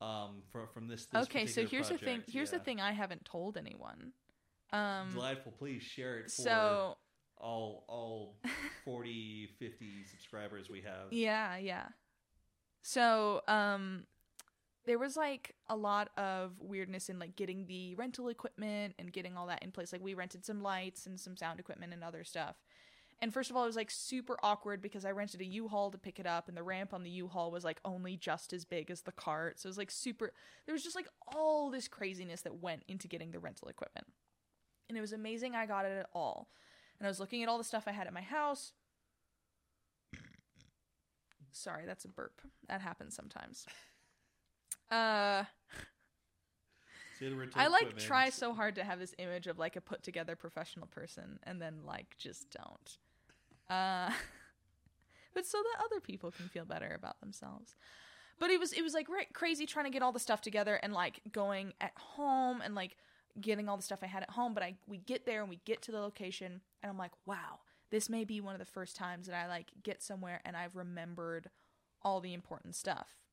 um, 0.00 0.42
from 0.52 0.68
from 0.72 0.88
this. 0.88 1.06
this 1.06 1.24
okay, 1.24 1.46
so 1.46 1.66
here's 1.66 1.88
the 1.88 1.98
thing. 1.98 2.16
project, 2.16 2.30
Here's 2.30 2.50
the 2.50 2.58
thing 2.58 2.80
I 2.80 2.92
haven't 2.92 3.24
told 3.24 3.56
anyone. 3.56 4.12
Um, 4.72 5.10
Delightful. 5.12 5.52
Please 5.58 5.82
share 5.82 6.18
it 6.18 6.24
for 6.24 6.42
so 6.42 6.96
all 7.36 7.84
all 7.88 8.36
40, 8.84 9.50
50 9.58 10.04
subscribers 10.10 10.68
we 10.68 10.82
have. 10.82 11.12
yeah, 11.12 11.56
yeah. 11.56 11.86
So 12.82 13.40
um, 13.48 14.04
there 14.84 14.98
was 14.98 15.16
like 15.16 15.54
a 15.68 15.76
lot 15.76 16.10
of 16.18 16.52
weirdness 16.60 17.08
in 17.08 17.18
like 17.18 17.36
getting 17.36 17.66
the 17.66 17.94
rental 17.94 18.28
equipment 18.28 18.94
and 18.98 19.12
getting 19.12 19.36
all 19.36 19.46
that 19.46 19.62
in 19.62 19.72
place. 19.72 19.92
Like 19.92 20.02
we 20.02 20.14
rented 20.14 20.44
some 20.44 20.62
lights 20.62 21.06
and 21.06 21.18
some 21.18 21.36
sound 21.36 21.60
equipment 21.60 21.92
and 21.92 22.04
other 22.04 22.24
stuff. 22.24 22.56
And 23.20 23.32
first 23.32 23.50
of 23.50 23.56
all, 23.56 23.64
it 23.64 23.68
was 23.68 23.76
like 23.76 23.90
super 23.90 24.36
awkward 24.42 24.82
because 24.82 25.04
I 25.04 25.10
rented 25.10 25.40
a 25.40 25.46
U-Haul 25.46 25.90
to 25.90 25.98
pick 25.98 26.18
it 26.18 26.26
up, 26.26 26.48
and 26.48 26.56
the 26.56 26.62
ramp 26.62 26.92
on 26.92 27.02
the 27.02 27.10
U-Haul 27.10 27.50
was 27.50 27.64
like 27.64 27.80
only 27.84 28.16
just 28.16 28.52
as 28.52 28.64
big 28.64 28.90
as 28.90 29.02
the 29.02 29.12
cart. 29.12 29.58
So 29.58 29.66
it 29.66 29.70
was 29.70 29.78
like 29.78 29.90
super. 29.90 30.32
There 30.66 30.74
was 30.74 30.82
just 30.82 30.96
like 30.96 31.08
all 31.34 31.70
this 31.70 31.88
craziness 31.88 32.42
that 32.42 32.60
went 32.62 32.82
into 32.86 33.08
getting 33.08 33.30
the 33.30 33.38
rental 33.38 33.68
equipment, 33.68 34.08
and 34.88 34.98
it 34.98 35.00
was 35.00 35.12
amazing. 35.12 35.54
I 35.54 35.66
got 35.66 35.86
it 35.86 35.96
at 35.98 36.08
all, 36.12 36.48
and 36.98 37.06
I 37.06 37.10
was 37.10 37.18
looking 37.20 37.42
at 37.42 37.48
all 37.48 37.58
the 37.58 37.64
stuff 37.64 37.84
I 37.86 37.92
had 37.92 38.06
at 38.06 38.12
my 38.12 38.20
house. 38.20 38.72
Sorry, 41.52 41.86
that's 41.86 42.04
a 42.04 42.08
burp. 42.08 42.42
That 42.68 42.80
happens 42.80 43.14
sometimes. 43.14 43.64
Uh, 44.90 45.44
See 47.18 47.28
the 47.28 47.36
rental 47.36 47.60
I 47.60 47.68
like 47.68 47.96
try 47.96 48.28
so 48.28 48.52
hard 48.52 48.74
to 48.74 48.84
have 48.84 48.98
this 48.98 49.14
image 49.18 49.46
of 49.46 49.58
like 49.58 49.76
a 49.76 49.80
put 49.80 50.02
together 50.02 50.36
professional 50.36 50.88
person, 50.88 51.38
and 51.44 51.62
then 51.62 51.86
like 51.86 52.16
just 52.18 52.50
don't. 52.50 52.98
Uh, 53.68 54.10
but 55.34 55.46
so 55.46 55.58
that 55.58 55.84
other 55.84 56.00
people 56.00 56.30
can 56.30 56.48
feel 56.48 56.64
better 56.64 56.94
about 56.94 57.20
themselves. 57.20 57.74
But 58.38 58.50
it 58.50 58.58
was 58.58 58.72
it 58.72 58.82
was 58.82 58.94
like 58.94 59.08
right, 59.08 59.32
crazy 59.32 59.66
trying 59.66 59.86
to 59.86 59.90
get 59.90 60.02
all 60.02 60.12
the 60.12 60.18
stuff 60.18 60.40
together 60.40 60.74
and 60.82 60.92
like 60.92 61.20
going 61.30 61.72
at 61.80 61.92
home 61.96 62.60
and 62.60 62.74
like 62.74 62.96
getting 63.40 63.68
all 63.68 63.76
the 63.76 63.82
stuff 63.82 64.00
I 64.02 64.06
had 64.06 64.22
at 64.22 64.30
home. 64.30 64.54
But 64.54 64.62
I 64.62 64.76
we 64.86 64.98
get 64.98 65.26
there 65.26 65.40
and 65.40 65.50
we 65.50 65.60
get 65.64 65.82
to 65.82 65.92
the 65.92 66.00
location 66.00 66.60
and 66.82 66.90
I'm 66.90 66.98
like, 66.98 67.12
wow, 67.26 67.60
this 67.90 68.08
may 68.08 68.24
be 68.24 68.40
one 68.40 68.54
of 68.54 68.58
the 68.58 68.64
first 68.64 68.96
times 68.96 69.26
that 69.26 69.36
I 69.36 69.46
like 69.48 69.70
get 69.82 70.02
somewhere 70.02 70.40
and 70.44 70.56
I've 70.56 70.76
remembered 70.76 71.50
all 72.02 72.20
the 72.20 72.34
important 72.34 72.74
stuff. 72.74 73.23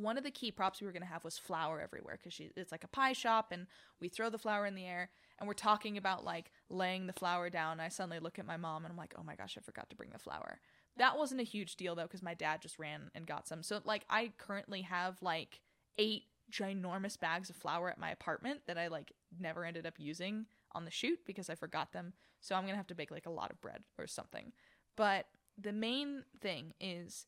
One 0.00 0.16
of 0.16 0.24
the 0.24 0.30
key 0.30 0.50
props 0.50 0.80
we 0.80 0.86
were 0.86 0.92
going 0.92 1.02
to 1.02 1.08
have 1.08 1.24
was 1.24 1.38
flour 1.38 1.80
everywhere 1.80 2.18
because 2.22 2.40
it's 2.56 2.72
like 2.72 2.84
a 2.84 2.88
pie 2.88 3.12
shop 3.12 3.52
and 3.52 3.66
we 4.00 4.08
throw 4.08 4.30
the 4.30 4.38
flour 4.38 4.66
in 4.66 4.74
the 4.74 4.86
air 4.86 5.10
and 5.38 5.46
we're 5.46 5.54
talking 5.54 5.96
about 5.96 6.24
like 6.24 6.50
laying 6.68 7.06
the 7.06 7.12
flour 7.12 7.50
down. 7.50 7.72
and 7.72 7.82
I 7.82 7.88
suddenly 7.88 8.18
look 8.18 8.38
at 8.38 8.46
my 8.46 8.56
mom 8.56 8.84
and 8.84 8.92
I'm 8.92 8.98
like, 8.98 9.14
oh 9.18 9.22
my 9.22 9.34
gosh, 9.34 9.56
I 9.58 9.60
forgot 9.60 9.90
to 9.90 9.96
bring 9.96 10.10
the 10.10 10.18
flour. 10.18 10.58
That 10.96 11.18
wasn't 11.18 11.40
a 11.40 11.44
huge 11.44 11.76
deal 11.76 11.94
though 11.94 12.04
because 12.04 12.22
my 12.22 12.34
dad 12.34 12.62
just 12.62 12.78
ran 12.78 13.10
and 13.14 13.26
got 13.26 13.46
some. 13.46 13.62
So 13.62 13.80
like 13.84 14.04
I 14.08 14.32
currently 14.38 14.82
have 14.82 15.20
like 15.22 15.60
eight 15.98 16.24
ginormous 16.50 17.18
bags 17.18 17.50
of 17.50 17.56
flour 17.56 17.90
at 17.90 17.98
my 17.98 18.10
apartment 18.10 18.62
that 18.66 18.78
I 18.78 18.88
like 18.88 19.12
never 19.38 19.64
ended 19.64 19.86
up 19.86 19.94
using 19.98 20.46
on 20.72 20.84
the 20.84 20.90
shoot 20.90 21.18
because 21.26 21.50
I 21.50 21.54
forgot 21.54 21.92
them. 21.92 22.12
So 22.40 22.54
I'm 22.54 22.62
going 22.62 22.72
to 22.72 22.78
have 22.78 22.86
to 22.88 22.94
bake 22.94 23.10
like 23.10 23.26
a 23.26 23.30
lot 23.30 23.50
of 23.50 23.60
bread 23.60 23.82
or 23.98 24.06
something. 24.06 24.52
But 24.96 25.26
the 25.58 25.72
main 25.72 26.24
thing 26.40 26.74
is 26.80 27.26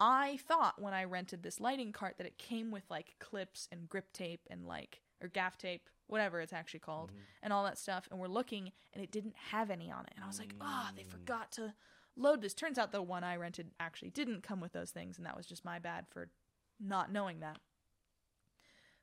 I 0.00 0.36
thought 0.46 0.80
when 0.80 0.94
I 0.94 1.04
rented 1.04 1.42
this 1.42 1.60
lighting 1.60 1.92
cart 1.92 2.18
that 2.18 2.26
it 2.26 2.38
came 2.38 2.70
with 2.70 2.84
like 2.90 3.16
clips 3.18 3.68
and 3.72 3.88
grip 3.88 4.12
tape 4.12 4.42
and 4.48 4.66
like 4.66 5.00
or 5.20 5.28
gaff 5.28 5.58
tape, 5.58 5.88
whatever 6.06 6.40
it's 6.40 6.52
actually 6.52 6.78
called, 6.80 7.10
Mhm. 7.10 7.20
and 7.42 7.52
all 7.52 7.64
that 7.64 7.76
stuff. 7.78 8.06
And 8.10 8.20
we're 8.20 8.28
looking 8.28 8.72
and 8.92 9.02
it 9.02 9.10
didn't 9.10 9.34
have 9.36 9.70
any 9.70 9.90
on 9.90 10.06
it. 10.06 10.12
And 10.14 10.24
I 10.24 10.28
was 10.28 10.38
like, 10.38 10.54
ah, 10.60 10.92
they 10.94 11.02
forgot 11.02 11.50
to 11.52 11.74
load 12.14 12.40
this. 12.40 12.54
Turns 12.54 12.78
out 12.78 12.92
the 12.92 13.02
one 13.02 13.24
I 13.24 13.34
rented 13.36 13.72
actually 13.80 14.10
didn't 14.10 14.42
come 14.42 14.60
with 14.60 14.72
those 14.72 14.92
things, 14.92 15.16
and 15.16 15.26
that 15.26 15.36
was 15.36 15.46
just 15.46 15.64
my 15.64 15.78
bad 15.80 16.06
for 16.08 16.30
not 16.78 17.10
knowing 17.10 17.40
that. 17.40 17.60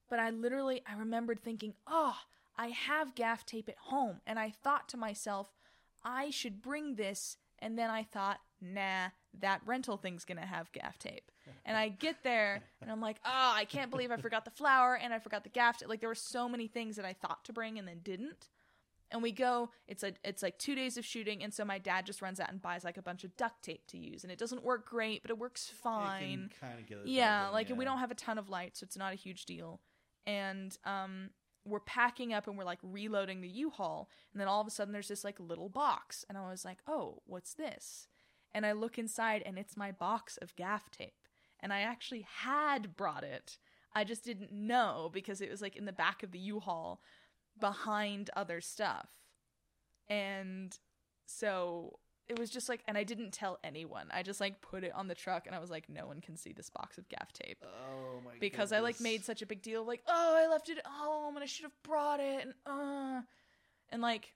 But 0.09 0.19
I 0.19 0.29
literally 0.29 0.81
I 0.87 0.95
remembered 0.95 1.41
thinking, 1.41 1.75
oh, 1.87 2.17
I 2.55 2.67
have 2.69 3.15
gaff 3.15 3.45
tape 3.45 3.67
at 3.67 3.77
home, 3.77 4.21
and 4.25 4.39
I 4.39 4.49
thought 4.51 4.87
to 4.89 4.97
myself, 4.97 5.51
I 6.03 6.29
should 6.29 6.61
bring 6.61 6.95
this. 6.95 7.37
And 7.59 7.77
then 7.77 7.89
I 7.89 8.03
thought, 8.03 8.41
nah, 8.61 9.09
that 9.41 9.61
rental 9.65 9.97
thing's 9.97 10.25
gonna 10.25 10.45
have 10.45 10.71
gaff 10.71 10.97
tape. 10.99 11.31
And 11.65 11.77
I 11.77 11.89
get 11.89 12.23
there 12.23 12.61
and 12.81 12.91
I'm 12.91 13.01
like, 13.01 13.17
oh, 13.25 13.53
I 13.55 13.65
can't 13.65 13.91
believe 13.91 14.11
I 14.11 14.17
forgot 14.17 14.45
the 14.45 14.51
flour 14.51 14.95
and 14.95 15.13
I 15.13 15.19
forgot 15.19 15.43
the 15.43 15.49
gaff 15.49 15.77
tape. 15.77 15.89
Like 15.89 15.99
there 15.99 16.09
were 16.09 16.15
so 16.15 16.49
many 16.49 16.67
things 16.67 16.95
that 16.95 17.05
I 17.05 17.13
thought 17.13 17.43
to 17.45 17.53
bring 17.53 17.77
and 17.77 17.87
then 17.87 17.99
didn't. 18.03 18.49
And 19.11 19.21
we 19.21 19.31
go, 19.31 19.69
it's 19.87 20.01
like 20.01 20.15
it's 20.23 20.41
like 20.41 20.57
two 20.57 20.73
days 20.73 20.97
of 20.97 21.05
shooting, 21.05 21.43
and 21.43 21.53
so 21.53 21.63
my 21.63 21.77
dad 21.77 22.07
just 22.07 22.23
runs 22.23 22.39
out 22.39 22.49
and 22.51 22.59
buys 22.59 22.83
like 22.83 22.97
a 22.97 23.03
bunch 23.03 23.23
of 23.23 23.37
duct 23.37 23.63
tape 23.63 23.85
to 23.89 23.97
use, 23.99 24.23
and 24.23 24.31
it 24.31 24.39
doesn't 24.39 24.63
work 24.63 24.89
great, 24.89 25.21
but 25.21 25.29
it 25.29 25.37
works 25.37 25.71
fine. 25.81 26.49
kind 26.59 26.79
of 26.79 26.87
get 26.87 26.97
it 26.97 27.07
Yeah, 27.07 27.43
done, 27.43 27.53
like 27.53 27.69
yeah. 27.69 27.75
we 27.75 27.85
don't 27.85 27.99
have 27.99 28.09
a 28.09 28.15
ton 28.15 28.39
of 28.39 28.49
light, 28.49 28.75
so 28.75 28.83
it's 28.83 28.97
not 28.97 29.13
a 29.13 29.15
huge 29.15 29.45
deal. 29.45 29.79
And 30.25 30.75
um, 30.85 31.29
we're 31.65 31.79
packing 31.81 32.33
up 32.33 32.47
and 32.47 32.57
we're 32.57 32.63
like 32.65 32.79
reloading 32.81 33.41
the 33.41 33.47
U-Haul, 33.47 34.09
and 34.33 34.41
then 34.41 34.47
all 34.47 34.59
of 34.59 34.65
a 34.67 34.71
sudden 34.71 34.91
there's 34.91 35.07
this 35.07 35.23
like 35.23 35.39
little 35.39 35.69
box, 35.69 36.25
and 36.27 36.35
I 36.37 36.49
was 36.49 36.65
like, 36.65 36.79
"Oh, 36.87 37.21
what's 37.27 37.53
this?" 37.53 38.07
And 38.55 38.65
I 38.65 38.71
look 38.71 38.97
inside, 38.97 39.43
and 39.45 39.59
it's 39.59 39.75
my 39.77 39.91
box 39.91 40.37
of 40.41 40.55
gaff 40.55 40.89
tape, 40.89 41.13
and 41.59 41.71
I 41.73 41.81
actually 41.81 42.25
had 42.43 42.95
brought 42.95 43.23
it. 43.23 43.57
I 43.93 44.03
just 44.05 44.23
didn't 44.23 44.51
know 44.51 45.09
because 45.13 45.41
it 45.41 45.51
was 45.51 45.61
like 45.61 45.75
in 45.75 45.85
the 45.85 45.91
back 45.93 46.23
of 46.23 46.31
the 46.31 46.39
U-Haul 46.39 47.01
behind 47.59 48.29
other 48.35 48.61
stuff. 48.61 49.09
And 50.07 50.77
so 51.25 51.99
it 52.27 52.39
was 52.39 52.49
just 52.49 52.69
like 52.69 52.81
and 52.87 52.97
I 52.97 53.03
didn't 53.03 53.31
tell 53.31 53.59
anyone. 53.63 54.07
I 54.11 54.23
just 54.23 54.39
like 54.41 54.61
put 54.61 54.83
it 54.83 54.93
on 54.95 55.07
the 55.07 55.15
truck 55.15 55.45
and 55.47 55.55
I 55.55 55.59
was 55.59 55.69
like 55.69 55.87
no 55.89 56.07
one 56.07 56.21
can 56.21 56.35
see 56.37 56.53
this 56.53 56.69
box 56.69 56.97
of 56.97 57.07
gaff 57.09 57.31
tape 57.33 57.63
Oh 57.63 58.19
my 58.23 58.31
god. 58.31 58.39
because 58.39 58.71
I 58.71 58.79
like 58.79 58.99
made 58.99 59.23
such 59.23 59.41
a 59.41 59.45
big 59.45 59.61
deal 59.61 59.81
of 59.81 59.87
like 59.87 60.01
oh 60.07 60.35
I 60.43 60.47
left 60.51 60.69
it 60.69 60.77
at 60.79 60.85
home 60.87 61.35
and 61.35 61.43
I 61.43 61.45
should 61.45 61.63
have 61.65 61.83
brought 61.83 62.19
it 62.19 62.43
and 62.43 62.53
uh 62.65 63.21
and 63.91 64.01
like 64.01 64.33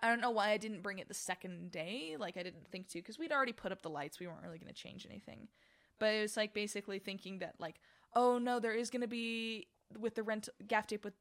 I 0.00 0.08
don't 0.08 0.20
know 0.20 0.30
why 0.30 0.50
I 0.50 0.56
didn't 0.56 0.82
bring 0.82 0.98
it 0.98 1.08
the 1.08 1.14
second 1.14 1.70
day 1.70 2.16
like 2.18 2.36
I 2.36 2.42
didn't 2.42 2.68
think 2.70 2.88
to 2.88 2.98
because 2.98 3.18
we'd 3.18 3.32
already 3.32 3.52
put 3.52 3.72
up 3.72 3.82
the 3.82 3.90
lights 3.90 4.20
we 4.20 4.26
weren't 4.26 4.42
really 4.42 4.58
going 4.58 4.72
to 4.72 4.74
change 4.74 5.06
anything. 5.08 5.48
But 5.98 6.14
it 6.14 6.22
was 6.22 6.36
like 6.36 6.52
basically 6.52 6.98
thinking 6.98 7.38
that 7.38 7.54
like 7.58 7.76
oh 8.14 8.38
no 8.38 8.60
there 8.60 8.74
is 8.74 8.90
going 8.90 9.02
to 9.02 9.08
be 9.08 9.68
with 9.98 10.14
the 10.14 10.22
rent 10.22 10.48
gaff 10.66 10.86
tape 10.86 11.04
with 11.04 11.14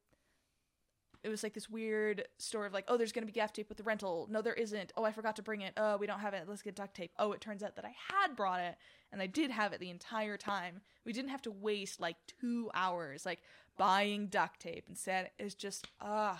it 1.23 1.29
was 1.29 1.41
like 1.41 1.53
this 1.53 1.69
weird 1.69 2.27
story 2.37 2.67
of 2.67 2.73
like 2.73 2.85
oh 2.87 2.97
there's 2.97 3.11
going 3.11 3.23
to 3.23 3.31
be 3.31 3.39
gaff 3.39 3.53
tape 3.53 3.69
with 3.69 3.77
the 3.77 3.83
rental. 3.83 4.27
No 4.29 4.41
there 4.41 4.53
isn't. 4.53 4.91
Oh 4.95 5.05
I 5.05 5.11
forgot 5.11 5.37
to 5.37 5.41
bring 5.41 5.61
it. 5.61 5.73
Oh 5.77 5.97
we 5.97 6.05
don't 6.05 6.19
have 6.19 6.33
it. 6.33 6.43
Let's 6.47 6.61
get 6.61 6.75
duct 6.75 6.95
tape. 6.95 7.11
Oh 7.17 7.31
it 7.31 7.41
turns 7.41 7.63
out 7.63 7.75
that 7.77 7.85
I 7.85 7.95
had 8.11 8.35
brought 8.35 8.59
it 8.59 8.75
and 9.11 9.21
I 9.21 9.27
did 9.27 9.51
have 9.51 9.71
it 9.73 9.79
the 9.79 9.89
entire 9.89 10.37
time. 10.37 10.81
We 11.05 11.13
didn't 11.13 11.31
have 11.31 11.41
to 11.43 11.51
waste 11.51 11.99
like 12.01 12.17
two 12.39 12.69
hours 12.73 13.25
like 13.25 13.39
buying 13.77 14.27
duct 14.27 14.59
tape. 14.59 14.85
Instead, 14.89 15.31
it's 15.39 15.55
just 15.55 15.87
ugh. 16.01 16.39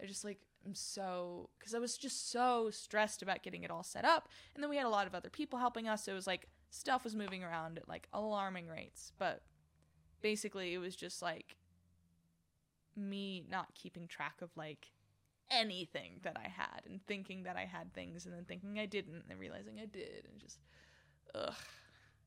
I 0.00 0.06
just 0.06 0.24
like 0.24 0.38
I'm 0.64 0.74
so 0.74 1.50
because 1.58 1.74
I 1.74 1.78
was 1.78 1.96
just 1.96 2.30
so 2.30 2.70
stressed 2.70 3.22
about 3.22 3.42
getting 3.42 3.62
it 3.64 3.70
all 3.70 3.82
set 3.82 4.04
up, 4.04 4.28
and 4.54 4.62
then 4.62 4.70
we 4.70 4.76
had 4.76 4.86
a 4.86 4.90
lot 4.90 5.06
of 5.06 5.14
other 5.14 5.30
people 5.30 5.58
helping 5.58 5.88
us. 5.88 6.04
So 6.04 6.12
it 6.12 6.14
was 6.14 6.26
like 6.26 6.48
stuff 6.70 7.04
was 7.04 7.14
moving 7.14 7.44
around 7.44 7.78
at 7.78 7.88
like 7.88 8.08
alarming 8.12 8.68
rates, 8.68 9.12
but 9.18 9.42
basically 10.22 10.74
it 10.74 10.78
was 10.78 10.96
just 10.96 11.20
like 11.22 11.56
me 12.96 13.44
not 13.50 13.74
keeping 13.74 14.06
track 14.06 14.40
of 14.40 14.50
like 14.56 14.92
anything 15.50 16.20
that 16.22 16.36
I 16.36 16.48
had 16.48 16.82
and 16.86 17.04
thinking 17.06 17.42
that 17.42 17.56
I 17.56 17.64
had 17.64 17.92
things 17.92 18.24
and 18.24 18.34
then 18.34 18.44
thinking 18.44 18.78
I 18.78 18.86
didn't 18.86 19.14
and 19.14 19.24
then 19.28 19.38
realizing 19.38 19.78
I 19.80 19.86
did 19.86 20.26
and 20.30 20.40
just 20.40 20.58
ugh. 21.34 21.54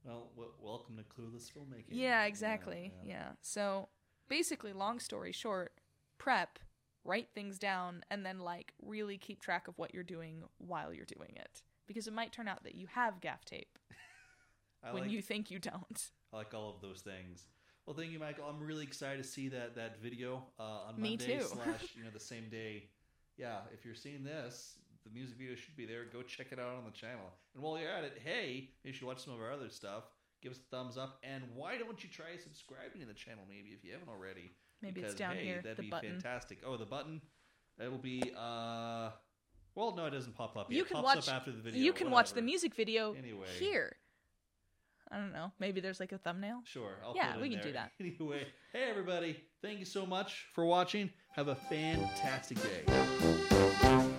Well, 0.04 0.30
w- 0.36 0.54
welcome 0.62 0.98
to 0.98 1.04
clueless 1.04 1.52
filmmaking. 1.52 1.86
Yeah, 1.90 2.26
exactly. 2.26 2.94
Yeah, 3.04 3.30
So 3.42 3.90
basically, 4.30 4.72
long 4.74 5.00
story 5.00 5.32
short, 5.32 5.74
prep, 6.18 6.60
write 7.08 7.30
things 7.34 7.58
down, 7.58 8.04
and 8.12 8.26
then 8.26 8.40
like 8.40 8.74
really 8.82 9.18
keep 9.18 9.42
track 9.42 9.68
of 9.68 9.78
what 9.78 9.94
you're 9.94 10.04
doing 10.04 10.44
while 10.60 10.94
you're 10.94 11.06
doing 11.06 11.32
it. 11.36 11.64
Because 11.88 12.06
it 12.06 12.14
might 12.14 12.34
turn 12.34 12.48
out 12.48 12.64
that 12.66 12.76
you 12.76 12.88
have 12.88 13.22
gaff 13.22 13.46
tape 13.46 13.80
when 14.92 15.04
like, 15.04 15.12
you 15.12 15.22
think 15.22 15.50
you 15.50 15.58
don't. 15.58 16.12
I 16.34 16.38
like 16.38 16.54
all 16.54 16.70
of 16.70 16.82
those 16.82 17.02
things. 17.02 17.46
Well, 17.86 17.96
thank 17.96 18.12
you, 18.12 18.20
Michael. 18.20 18.44
I'm 18.50 18.60
really 18.60 18.84
excited 18.84 19.24
to 19.24 19.28
see 19.28 19.48
that 19.48 19.76
that 19.76 20.02
video 20.02 20.44
uh, 20.60 20.90
on 20.90 21.02
Me 21.02 21.12
Monday 21.12 21.40
too. 21.40 21.46
slash 21.46 21.86
you 21.96 22.04
know 22.04 22.10
the 22.14 22.20
same 22.20 22.50
day. 22.52 22.90
Yeah, 23.38 23.60
if 23.74 23.86
you're 23.86 23.96
seeing 23.96 24.24
this, 24.24 24.78
the 25.06 25.14
music 25.14 25.38
video 25.38 25.56
should 25.56 25.78
be 25.78 25.86
there. 25.86 26.04
Go 26.12 26.22
check 26.22 26.48
it 26.52 26.60
out 26.60 26.76
on 26.76 26.84
the 26.84 26.92
channel. 26.92 27.32
And 27.56 27.64
while 27.64 27.80
you're 27.80 27.90
at 27.90 28.04
it, 28.04 28.20
hey, 28.24 28.72
you 28.84 28.92
should 28.92 29.08
watch 29.08 29.24
some 29.24 29.34
of 29.34 29.40
our 29.40 29.52
other 29.52 29.70
stuff. 29.70 30.04
Give 30.42 30.52
us 30.52 30.60
a 30.60 30.76
thumbs 30.76 30.98
up, 30.98 31.20
and 31.24 31.44
why 31.56 31.78
don't 31.78 32.04
you 32.04 32.10
try 32.10 32.38
subscribing 32.38 33.02
to 33.02 33.08
the 33.08 33.14
channel? 33.14 33.44
Maybe 33.48 33.70
if 33.70 33.84
you 33.84 33.94
haven't 33.94 34.10
already. 34.10 34.52
Maybe 34.82 34.96
because, 35.02 35.12
it's 35.14 35.20
down 35.20 35.36
hey, 35.36 35.44
here, 35.46 35.62
That'd 35.62 35.78
the 35.78 35.82
be 35.84 35.90
button. 35.90 36.12
fantastic. 36.20 36.60
Oh, 36.66 36.78
the 36.78 36.86
button. 36.86 37.22
It'll 37.80 37.98
be. 37.98 38.22
uh 38.38 39.10
Well, 39.76 39.96
no, 39.96 40.06
it 40.06 40.12
doesn't 40.12 40.36
pop 40.36 40.56
up. 40.58 40.72
Yet. 40.72 40.78
You 40.78 40.84
It 40.84 40.88
can 40.88 40.96
pops 40.98 41.06
watch- 41.16 41.28
up 41.30 41.34
after 41.36 41.52
the 41.52 41.62
video. 41.62 41.82
you 41.82 41.94
can 41.94 42.10
watch 42.12 42.34
the 42.34 42.42
music 42.42 42.74
video 42.76 43.14
Anyway. 43.14 43.48
here. 43.60 43.96
I 45.12 45.18
don't 45.18 45.32
know. 45.32 45.52
Maybe 45.60 45.80
there's 45.80 46.00
like 46.02 46.12
a 46.12 46.18
thumbnail. 46.18 46.62
Sure. 46.66 46.98
I'll 47.04 47.16
Yeah, 47.16 47.38
we 47.40 47.50
can 47.50 47.62
do 47.62 47.72
that. 47.74 47.92
Anyway, 48.00 48.46
hey 48.74 48.90
everybody, 48.90 49.42
thank 49.62 49.80
you 49.80 49.86
so 49.86 50.06
much 50.06 50.48
for 50.54 50.66
watching. 50.66 51.10
Have 51.36 51.48
a 51.48 51.56
fantastic 51.56 52.58
day. 52.62 54.14